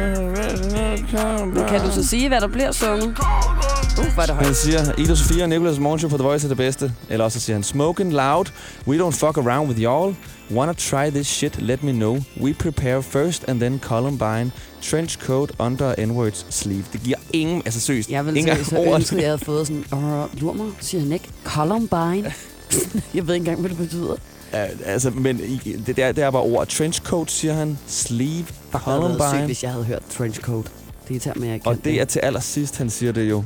Men 1.56 1.66
kan 1.68 1.82
du 1.82 1.92
så 1.92 2.08
sige, 2.08 2.28
hvad 2.28 2.42
der 2.42 2.48
bliver 2.48 2.72
sunget? 2.72 3.04
Uh, 3.08 4.14
hvor 4.14 4.22
er 4.22 4.26
det 4.26 4.36
højt. 4.36 4.46
Han 4.46 4.56
siger, 4.56 4.80
Ida 4.98 5.16
Sofia 5.16 5.44
og 5.44 5.50
Nicolas 5.50 5.80
Morgenshow 5.80 6.10
på 6.10 6.18
The 6.18 6.24
Voice 6.28 6.46
er 6.48 6.50
det 6.50 6.58
bedste. 6.58 6.92
Eller 7.10 7.26
også 7.26 7.40
så 7.40 7.46
siger 7.46 7.56
han, 7.56 7.64
Smoking 7.64 8.14
loud, 8.14 8.46
we 8.88 8.98
don't 8.98 9.12
fuck 9.12 9.38
around 9.38 9.70
with 9.70 9.80
y'all. 9.80 10.14
Wanna 10.54 10.74
try 10.74 11.10
this 11.10 11.28
shit, 11.28 11.62
let 11.62 11.84
me 11.84 11.92
know. 11.92 12.18
We 12.42 12.54
prepare 12.54 13.02
first 13.02 13.46
and 13.48 13.60
then 13.60 13.80
Columbine. 13.80 14.52
Trench 14.82 15.20
coat 15.20 15.52
under 15.60 15.96
N-words 16.06 16.46
sleeve. 16.50 16.86
Det 16.94 17.02
giver 17.04 17.18
ingen, 17.34 17.62
altså 17.66 17.80
seriøst, 17.80 18.10
Jeg 18.10 18.26
ville 18.26 18.40
ingen 18.40 18.66
så 18.66 18.84
ønske, 18.96 19.16
at 19.16 19.22
jeg 19.22 19.30
havde 19.30 19.46
fået 19.46 19.68
sådan... 19.68 19.84
Uh, 19.94 20.42
lur 20.42 20.54
mig, 20.54 20.66
siger 20.80 21.02
han 21.02 21.12
ikke. 21.12 21.30
Columbine. 21.44 22.34
jeg 23.16 23.28
ved 23.28 23.34
ikke 23.34 23.36
engang, 23.36 23.60
hvad 23.60 23.70
det 23.70 23.78
betyder. 23.78 24.16
Ja, 24.54 24.68
altså, 24.86 25.10
men 25.10 25.38
det 25.86 25.98
der, 25.98 26.12
det 26.12 26.24
er 26.24 26.32
bare 26.32 26.42
ord. 26.42 26.68
Trench 26.68 27.02
coat, 27.02 27.32
siger 27.32 27.54
han. 27.54 27.78
Sleeve. 27.88 28.46
Det 28.74 28.80
havde 28.82 29.02
været 29.02 29.12
sygt, 29.12 29.20
Columbine. 29.22 29.46
hvis 29.46 29.64
jeg 29.64 29.72
havde 29.72 29.86
hørt 29.86 30.02
Trenchcoat. 30.10 30.66
Det 31.08 31.16
er 31.16 31.20
til 31.20 31.32
mig, 31.36 31.48
jeg 31.48 31.62
Og 31.66 31.78
det 31.84 32.02
er 32.02 32.06
til 32.06 32.20
allersidst, 32.20 32.78
han 32.78 32.90
siger 32.90 33.12
det 33.12 33.30
jo. 33.30 33.44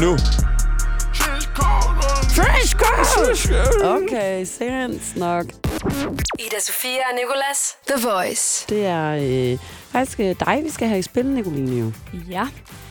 Nu. 0.00 0.16
Okay, 3.84 4.44
seriøst 4.44 5.16
nok. 5.16 5.44
Ida 6.38 6.60
Sofia 6.60 7.00
og 7.10 7.14
Nicolas. 7.14 7.76
The 7.88 8.08
Voice. 8.08 8.66
Det 8.68 8.86
er 8.86 9.10
øh, 9.52 9.58
faktisk 9.92 10.20
øh, 10.20 10.34
dig, 10.46 10.60
vi 10.64 10.70
skal 10.70 10.88
have 10.88 10.98
i 10.98 11.02
spil, 11.02 11.26
Nicoline. 11.26 11.76
Jo. 11.76 11.92
Ja. 12.30 12.48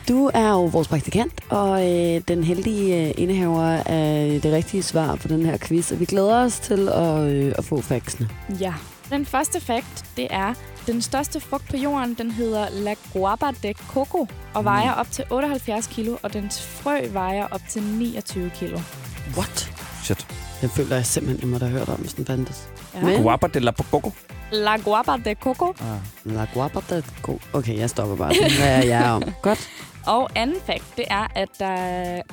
Du 0.08 0.30
er 0.34 0.50
jo 0.50 0.64
vores 0.64 0.88
praktikant, 0.88 1.32
og 1.50 1.88
øh, 1.88 2.20
den 2.28 2.44
heldige 2.44 3.08
øh, 3.08 3.14
indehaver 3.16 3.82
af 3.86 4.40
det 4.42 4.52
rigtige 4.52 4.82
svar 4.82 5.14
på 5.14 5.28
den 5.28 5.46
her 5.46 5.58
quiz. 5.58 5.92
Og 5.92 6.00
vi 6.00 6.04
glæder 6.04 6.44
os 6.44 6.58
til 6.58 6.88
at, 6.88 7.18
øh, 7.20 7.52
at 7.58 7.64
få 7.64 7.80
faxene. 7.80 8.28
Ja. 8.60 8.74
Den 9.10 9.26
første 9.26 9.60
fakt, 9.60 10.04
det 10.16 10.26
er, 10.30 10.54
den 10.86 11.02
største 11.02 11.40
frugt 11.40 11.68
på 11.70 11.76
jorden, 11.76 12.14
den 12.14 12.30
hedder 12.30 12.66
La 12.72 12.94
Guava 13.12 13.50
de 13.62 13.72
Coco, 13.88 14.26
og 14.54 14.64
vejer 14.64 14.92
op 14.92 15.10
til 15.10 15.24
78 15.30 15.86
kilo, 15.86 16.16
og 16.22 16.32
dens 16.32 16.62
frø 16.62 17.08
vejer 17.12 17.46
op 17.50 17.60
til 17.68 17.82
29 17.82 18.50
kilo. 18.50 18.78
What? 19.36 19.79
Shit. 20.02 20.26
Den 20.60 20.70
føler 20.70 20.96
jeg 20.96 21.06
simpelthen, 21.06 21.40
jeg 21.42 21.48
må 21.52 21.58
da 21.58 21.64
have 21.66 21.78
hørt 21.78 21.88
om, 21.88 21.96
hvis 22.00 22.14
den 22.14 22.26
fandtes. 22.26 22.68
Ja. 22.94 23.00
Men, 23.02 23.22
Guapa 23.22 23.46
de 23.46 23.60
la 23.60 23.70
Pococo. 23.70 24.12
La 24.52 24.76
Guava 24.76 25.16
de 25.24 25.34
Coco. 25.34 25.74
La 26.24 26.46
guapa 26.54 26.80
de 26.90 27.02
co- 27.28 27.38
Okay, 27.52 27.78
jeg 27.78 27.90
stopper 27.90 28.16
bare. 28.16 28.34
Hvad 28.58 28.68
er 28.82 28.86
jeg 28.86 29.10
om? 29.10 29.22
Godt. 29.42 29.68
Og 30.06 30.30
anden 30.34 30.56
fakt, 30.66 30.84
det 30.96 31.04
er, 31.10 31.26
at 31.34 31.48
der 31.58 31.66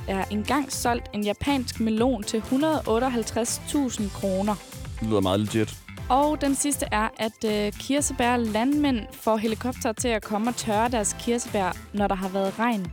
er 0.08 0.24
engang 0.30 0.72
solgt 0.72 1.06
en 1.14 1.24
japansk 1.24 1.80
melon 1.80 2.22
til 2.22 2.38
158.000 2.38 4.10
kroner. 4.20 4.54
Det 5.00 5.08
lyder 5.08 5.20
meget 5.20 5.40
legit. 5.40 5.74
Og 6.08 6.40
den 6.40 6.54
sidste 6.54 6.86
er, 6.92 7.08
at 7.18 7.44
øh, 7.50 7.72
kirsebær 7.72 8.36
landmænd 8.36 8.98
får 9.12 9.36
helikopter 9.36 9.92
til 9.92 10.08
at 10.08 10.22
komme 10.24 10.50
og 10.50 10.56
tørre 10.56 10.88
deres 10.88 11.16
kirsebær, 11.20 11.76
når 11.92 12.06
der 12.08 12.14
har 12.14 12.28
været 12.28 12.58
regn. 12.58 12.86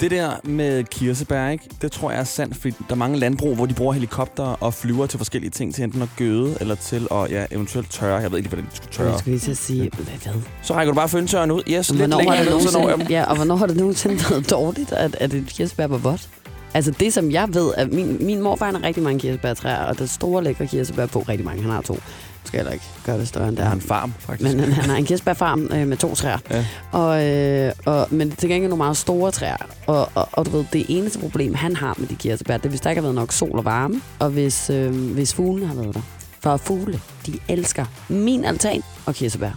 Det 0.00 0.10
der 0.10 0.30
med 0.44 0.84
kirsebær, 0.84 1.48
ikke? 1.48 1.64
det 1.82 1.92
tror 1.92 2.10
jeg 2.10 2.20
er 2.20 2.24
sandt, 2.24 2.56
fordi 2.56 2.74
der 2.88 2.94
er 2.94 2.94
mange 2.94 3.18
landbrug, 3.18 3.54
hvor 3.54 3.66
de 3.66 3.74
bruger 3.74 3.92
helikopter 3.92 4.44
og 4.44 4.74
flyver 4.74 5.06
til 5.06 5.18
forskellige 5.18 5.50
ting, 5.50 5.74
til 5.74 5.84
enten 5.84 6.02
at 6.02 6.08
gøde 6.16 6.56
eller 6.60 6.74
til 6.74 7.08
at 7.10 7.30
ja, 7.30 7.46
eventuelt 7.50 7.90
tørre. 7.90 8.16
Jeg 8.16 8.30
ved 8.30 8.38
ikke, 8.38 8.48
hvordan 8.48 8.66
de 8.70 8.76
skulle 8.76 8.92
tørre. 8.92 9.10
Jeg 9.10 9.18
skulle 9.18 9.32
lige 9.32 9.40
til 9.40 9.50
at 9.50 9.56
sige, 9.56 9.90
hvad? 9.94 10.34
Så 10.62 10.74
rækker 10.74 10.92
du 10.92 10.96
bare 10.96 11.08
føntørren 11.08 11.50
ud. 11.50 11.62
Yes, 11.68 11.90
lidt 11.90 12.00
Hvornår 12.00 12.16
har, 12.16 12.22
længere 12.22 12.38
det 12.38 12.72
når 12.72 12.80
jeg 12.80 12.88
nogensinde, 12.88 13.18
ja, 13.18 13.24
og 13.24 13.36
hvornår 13.36 13.56
har 13.56 13.66
det 13.66 13.76
nogensinde 13.76 14.16
været 14.30 14.50
dårligt, 14.50 14.92
at, 14.92 15.16
at 15.20 15.34
et 15.34 15.46
kirsebær 15.46 15.86
var 15.86 15.98
vådt? 15.98 16.28
Altså 16.74 16.90
det, 16.90 17.12
som 17.12 17.30
jeg 17.30 17.48
ved, 17.54 17.74
at 17.76 17.92
min, 17.92 18.26
min 18.26 18.42
morfar 18.42 18.70
har 18.70 18.82
rigtig 18.82 19.02
mange 19.02 19.20
kirsebærtræer, 19.20 19.84
og 19.84 19.98
det 19.98 20.10
store 20.10 20.44
lækre 20.44 20.66
kirsebær 20.66 21.06
på 21.06 21.18
rigtig 21.18 21.44
mange. 21.44 21.62
Han 21.62 21.70
har 21.70 21.82
to. 21.82 21.98
Skal 22.46 22.58
heller 22.58 22.72
ikke 22.72 22.84
gøre 23.06 23.18
det 23.18 23.28
større 23.28 23.48
end 23.48 23.56
det 23.56 23.64
er. 23.64 23.72
en 23.72 23.80
farm, 23.80 24.12
faktisk. 24.18 24.50
Men 24.56 24.60
han, 24.60 24.72
han 24.72 24.90
har 24.90 24.96
en 24.96 25.04
kirsebærfarm 25.04 25.68
øh, 25.72 25.86
med 25.86 25.96
to 25.96 26.14
træer. 26.14 26.38
Ja. 26.50 26.64
Og, 26.92 27.24
øh, 27.24 27.72
og, 27.86 28.06
men 28.10 28.30
til 28.30 28.48
gengæld 28.48 28.70
nogle 28.70 28.84
meget 28.84 28.96
store 28.96 29.30
træer. 29.30 29.56
Og, 29.86 30.08
og, 30.14 30.28
og 30.32 30.46
du 30.46 30.50
ved, 30.50 30.64
det 30.72 30.86
eneste 30.88 31.18
problem, 31.18 31.54
han 31.54 31.76
har 31.76 31.94
med 31.98 32.08
de 32.08 32.14
kirsebær, 32.14 32.56
det 32.56 32.64
er, 32.64 32.68
hvis 32.68 32.80
der 32.80 32.90
ikke 32.90 33.00
har 33.00 33.06
været 33.06 33.14
nok 33.14 33.32
sol 33.32 33.58
og 33.58 33.64
varme, 33.64 34.00
og 34.18 34.30
hvis, 34.30 34.70
øh, 34.70 35.12
hvis 35.12 35.34
fuglene 35.34 35.66
har 35.66 35.74
været 35.74 35.94
der. 35.94 36.00
For 36.42 36.56
fugle, 36.56 37.00
de 37.26 37.38
elsker 37.48 37.84
min 38.08 38.44
altan 38.44 38.82
og 39.06 39.14
kirsebær. 39.14 39.50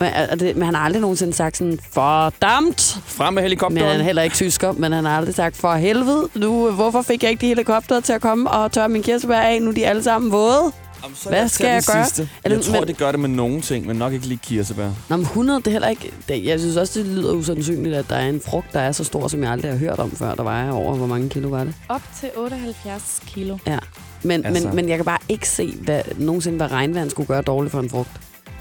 Men, 0.00 0.08
er 0.14 0.34
det, 0.34 0.56
men 0.56 0.64
han 0.64 0.74
har 0.74 0.82
aldrig 0.82 1.00
nogensinde 1.00 1.32
sagt 1.34 1.56
sådan, 1.56 1.78
fordammt! 1.92 2.98
Frem 3.06 3.34
med 3.34 3.42
Men 3.42 3.44
helikopteren. 3.46 3.90
han 3.90 4.00
er 4.00 4.04
heller 4.04 4.22
ikke 4.22 4.36
tysker, 4.36 4.72
men 4.72 4.92
han 4.92 5.04
har 5.04 5.16
aldrig 5.16 5.34
sagt, 5.34 5.56
for 5.56 5.74
helvede, 5.74 6.28
nu, 6.34 6.70
hvorfor 6.70 7.02
fik 7.02 7.22
jeg 7.22 7.30
ikke 7.30 7.40
de 7.40 7.46
helikopter 7.46 8.00
til 8.00 8.12
at 8.12 8.20
komme 8.20 8.50
og 8.50 8.72
tørre 8.72 8.88
min 8.88 9.02
kirsebær 9.02 9.38
af? 9.40 9.62
Nu 9.62 9.68
er 9.70 9.74
de 9.74 9.86
alle 9.86 10.02
sammen 10.02 10.32
våde. 10.32 10.72
Jamen, 11.02 11.16
så 11.16 11.28
Hvad 11.28 11.48
skal 11.48 11.66
jeg 11.66 11.82
gøre? 11.92 12.04
Sidste. 12.04 12.28
Eller- 12.44 12.56
jeg 12.58 12.64
tror, 12.64 12.80
men- 12.80 12.88
det 12.88 12.96
gør 12.96 13.10
det 13.10 13.20
med 13.20 13.28
nogle 13.28 13.60
ting, 13.60 13.86
men 13.86 13.96
nok 13.96 14.12
ikke 14.12 14.26
lige 14.26 14.38
kirsebær. 14.42 14.90
Nå, 15.08 15.16
men 15.16 15.26
100, 15.26 15.58
det 15.60 15.66
er 15.66 15.70
heller 15.70 15.88
ikke... 15.88 16.12
Det, 16.28 16.44
jeg 16.44 16.60
synes 16.60 16.76
også, 16.76 16.98
det 17.00 17.08
lyder 17.08 17.32
usandsynligt, 17.32 17.94
at 17.96 18.08
der 18.08 18.16
er 18.16 18.28
en 18.28 18.40
frugt, 18.46 18.72
der 18.72 18.80
er 18.80 18.92
så 18.92 19.04
stor, 19.04 19.28
som 19.28 19.42
jeg 19.42 19.52
aldrig 19.52 19.70
har 19.70 19.78
hørt 19.78 19.98
om 19.98 20.10
før. 20.10 20.34
Der 20.34 20.42
vejer 20.42 20.70
over, 20.72 20.94
hvor 20.96 21.06
mange 21.06 21.28
kilo 21.28 21.48
var 21.48 21.64
det? 21.64 21.74
Op 21.88 22.02
til 22.20 22.30
78 22.36 23.22
kilo. 23.26 23.58
Ja. 23.66 23.78
Men, 24.22 24.46
Altså- 24.46 24.66
men, 24.66 24.76
men 24.76 24.88
jeg 24.88 24.96
kan 24.98 25.04
bare 25.04 25.18
ikke 25.28 25.48
se, 25.48 25.74
hvad, 25.82 26.02
nogensinde, 26.16 26.56
hvad 26.56 26.70
regnvand 26.72 27.10
skulle 27.10 27.26
gøre 27.26 27.42
dårligt 27.42 27.72
for 27.72 27.80
en 27.80 27.90
frugt. 27.90 28.10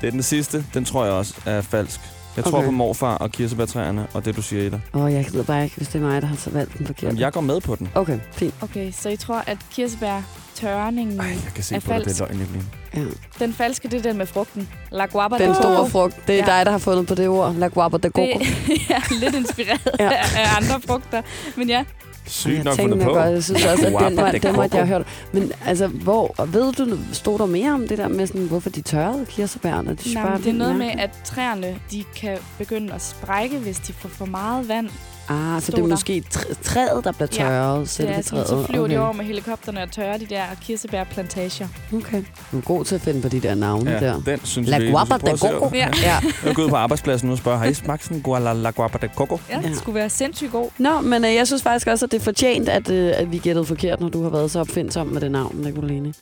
Det 0.02 0.08
er 0.08 0.12
den 0.12 0.24
sidste. 0.24 0.66
Den 0.74 0.86
tror 0.86 1.04
jeg 1.06 1.14
også 1.14 1.34
er 1.46 1.62
falsk. 1.62 2.00
Jeg 2.36 2.44
tror 2.44 2.58
Okay. 2.58 2.66
på 2.66 2.72
morfar 2.72 3.16
og 3.18 3.32
kirsebærtræerne, 3.32 4.08
og 4.14 4.26
det 4.26 4.36
du 4.36 4.42
siger 4.42 4.64
i 4.64 4.70
dig. 4.70 4.82
Åh, 4.94 5.14
jeg 5.14 5.26
gider 5.26 5.44
bare 5.44 5.64
ikke, 5.64 5.76
hvis 5.78 5.88
det 5.88 5.96
er 6.02 6.06
mig, 6.06 6.22
der 6.22 6.28
har 6.28 6.36
så 6.36 6.50
valgt 6.50 6.78
den 6.78 6.86
forkert. 6.86 7.04
Jamen, 7.04 7.20
jeg 7.20 7.32
går 7.34 7.42
med 7.42 7.62
på 7.62 7.76
den. 7.76 7.90
Okay, 7.96 8.20
fint. 8.32 8.54
Okay, 8.62 8.92
så 8.92 9.10
I 9.10 9.16
tror, 9.16 9.44
at 9.48 9.58
kirsebær 9.72 10.22
tørningen 10.56 11.20
Ej, 11.20 11.26
jeg 11.26 11.52
kan 11.56 11.64
se 11.64 11.76
er 11.76 11.80
på 11.80 11.94
dig, 11.94 11.96
det 12.00 12.06
falsk? 12.06 12.22
er 12.22 12.26
løgn, 12.28 12.42
Evelyn. 12.42 12.62
Ja. 12.96 13.02
Den 13.46 13.54
falske, 13.54 13.88
det 13.88 13.98
er 13.98 14.02
den 14.02 14.18
med 14.18 14.26
frugten. 14.26 14.70
La 14.92 15.06
guava 15.06 15.38
Den 15.38 15.50
de 15.50 15.56
store 15.56 15.90
frugt, 15.90 16.28
det 16.28 16.36
er 16.40 16.40
Ja. 16.54 16.58
dig, 16.58 16.66
der 16.66 16.72
har 16.72 16.78
fundet 16.80 17.08
på 17.08 17.16
det 17.16 17.28
ord. 17.28 17.54
La 17.56 17.68
guapa 17.68 17.98
de 17.98 18.10
coco. 18.10 18.40
Det 18.40 18.48
er 18.90 19.20
lidt 19.20 19.36
inspireret 19.36 19.90
Ja. 20.00 20.12
af 20.12 20.56
andre 20.58 20.82
frugter. 20.88 21.22
Men 21.56 21.70
ja, 21.70 21.84
Sygt 22.28 22.54
jeg 22.56 22.64
nok 22.64 22.76
fundet 22.76 23.00
på. 23.04 23.10
godt, 23.14 23.32
jeg 23.32 23.44
synes 23.44 23.66
også, 23.66 23.86
at 23.86 23.92
den, 23.92 24.00
Guapa 24.00 24.22
var, 24.22 24.32
de 24.32 24.40
den 24.40 24.56
måtte 24.56 24.62
jeg 24.62 24.70
coco. 24.70 24.78
have 24.86 24.88
hørt. 24.88 25.08
Men 25.34 25.52
altså, 25.66 25.88
hvor, 25.88 26.46
ved 26.46 26.74
du, 26.74 26.98
stod 27.14 27.40
der 27.40 27.46
mere 27.46 27.72
om 27.72 27.88
det 27.88 27.98
der 27.98 28.08
med, 28.08 28.28
sådan, 28.28 28.46
hvorfor 28.48 28.70
de 28.70 28.82
tørrede 28.82 29.26
kirsebærne? 29.26 29.98
Jeg 30.06 30.14
Nej, 30.24 30.38
det 30.38 30.48
er 30.48 30.54
noget 30.54 30.76
med, 30.76 30.86
mærkeligt. 30.86 31.12
at 31.12 31.20
træerne 31.26 31.76
de 31.92 32.04
kan 32.16 32.38
begynde 32.58 32.94
at 32.94 33.02
sprække, 33.02 33.58
hvis 33.58 33.78
de 33.80 33.94
får 33.94 34.10
for 34.10 34.26
meget 34.26 34.68
vand. 34.70 34.90
Ah, 35.30 35.62
så 35.62 35.72
det 35.72 35.80
er 35.80 35.88
måske 35.88 36.24
træ- 36.34 36.54
træet, 36.64 37.04
der 37.04 37.12
bliver 37.12 37.28
Ja, 37.32 37.38
tørret, 37.44 37.80
Det 37.82 37.90
selve 37.90 38.12
er 38.12 38.22
sådan, 38.22 38.46
træet. 38.46 38.48
så 38.48 38.66
flyver 38.70 38.84
okay. 38.86 38.94
de 38.96 39.00
over 39.00 39.14
med 39.14 39.26
helikopterne 39.26 39.84
og 39.84 39.92
tørrer 39.92 40.18
de 40.18 40.26
der 40.26 40.42
kirsebærplantager. 40.62 41.68
Okay. 41.96 42.24
Du 42.52 42.58
er 42.58 42.62
god 42.62 42.86
til 42.86 42.96
at 42.96 43.02
finde 43.02 43.22
på 43.22 43.28
de 43.30 43.40
der 43.40 43.56
navne 43.56 43.92
Ja, 43.92 44.00
der. 44.00 44.22
den 44.26 44.40
synes 44.44 44.70
La 44.70 44.78
vi... 44.80 44.90
guapa 44.90 45.18
de 45.18 45.38
coco. 45.38 45.70
Ja. 45.74 45.90
Ja. 46.04 46.18
Jeg 46.46 46.56
går 46.56 46.64
ud 46.64 46.70
på 46.70 46.76
arbejdspladsen 46.76 47.28
nu 47.28 47.32
og 47.34 47.38
spørger, 47.38 47.58
har 47.58 47.66
I 47.66 47.74
smagt 47.74 48.04
sådan 48.04 48.18
en 48.18 48.64
la, 48.64 48.70
guapa 48.70 48.98
de 49.08 49.10
coco? 49.16 49.40
Ja, 49.50 49.60
Ja. 49.64 49.68
det 49.68 49.78
skulle 49.78 49.96
være 49.96 50.10
sindssygt 50.10 50.52
god. 50.52 50.70
Nå, 50.78 51.02
men 51.02 51.26
øh, 51.26 51.36
jeg 51.36 51.48
synes 51.48 51.64
faktisk 51.64 51.88
også, 51.88 52.06
at 52.06 52.12
det 52.12 52.20
er 52.20 52.24
fortjent, 52.24 52.70
at, 52.70 52.90
øh, 52.90 53.14
at 53.16 53.32
vi 53.32 53.38
gættede 53.38 53.66
forkert, 53.66 54.00
når 54.02 54.10
du 54.10 54.24
har 54.24 54.30
været 54.30 54.52
så 54.52 54.60
opfindsom 54.60 55.08
med 55.08 55.22
det 55.22 55.32
navn, 55.32 55.56
Nicoline. 55.56 56.14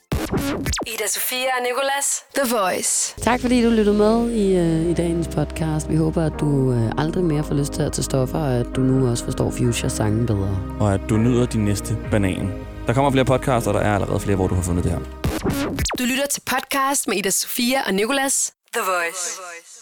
Ida 0.87 1.07
Sofia 1.07 1.37
og 1.57 1.63
Nicolas. 1.63 2.23
The 2.35 2.55
Voice. 2.55 3.15
Tak 3.21 3.41
fordi 3.41 3.63
du 3.63 3.69
lyttede 3.69 3.97
med 3.97 4.31
i, 4.31 4.55
øh, 4.55 4.89
i 4.91 4.93
dagens 4.93 5.27
podcast. 5.27 5.89
Vi 5.89 5.95
håber, 5.95 6.25
at 6.25 6.33
du 6.39 6.71
øh, 6.73 6.91
aldrig 6.97 7.23
mere 7.23 7.43
får 7.43 7.55
lyst 7.55 7.73
til 7.73 7.81
at 7.81 7.91
tage 7.93 8.03
stoffer, 8.03 8.39
og 8.39 8.53
at 8.53 8.65
du 8.75 8.81
nu 8.81 9.09
også 9.09 9.23
forstår 9.25 9.51
Future 9.51 9.89
sangen 9.89 10.25
bedre. 10.25 10.59
Og 10.79 10.93
at 10.93 11.01
du 11.09 11.17
nyder 11.17 11.45
din 11.45 11.65
næste 11.65 11.97
banan. 12.11 12.51
Der 12.87 12.93
kommer 12.93 13.11
flere 13.11 13.25
podcasts, 13.25 13.67
og 13.67 13.73
der 13.73 13.79
er 13.79 13.95
allerede 13.95 14.19
flere, 14.19 14.35
hvor 14.35 14.47
du 14.47 14.55
har 14.55 14.61
fundet 14.61 14.83
det 14.83 14.91
her. 14.91 14.99
Du 15.99 16.03
lytter 16.03 16.25
til 16.31 16.41
podcast 16.45 17.07
med 17.07 17.17
Ida 17.17 17.29
Sofia 17.29 17.81
og 17.87 17.93
Nicolas. 17.93 18.53
The 18.73 18.81
Voice. 18.91 19.72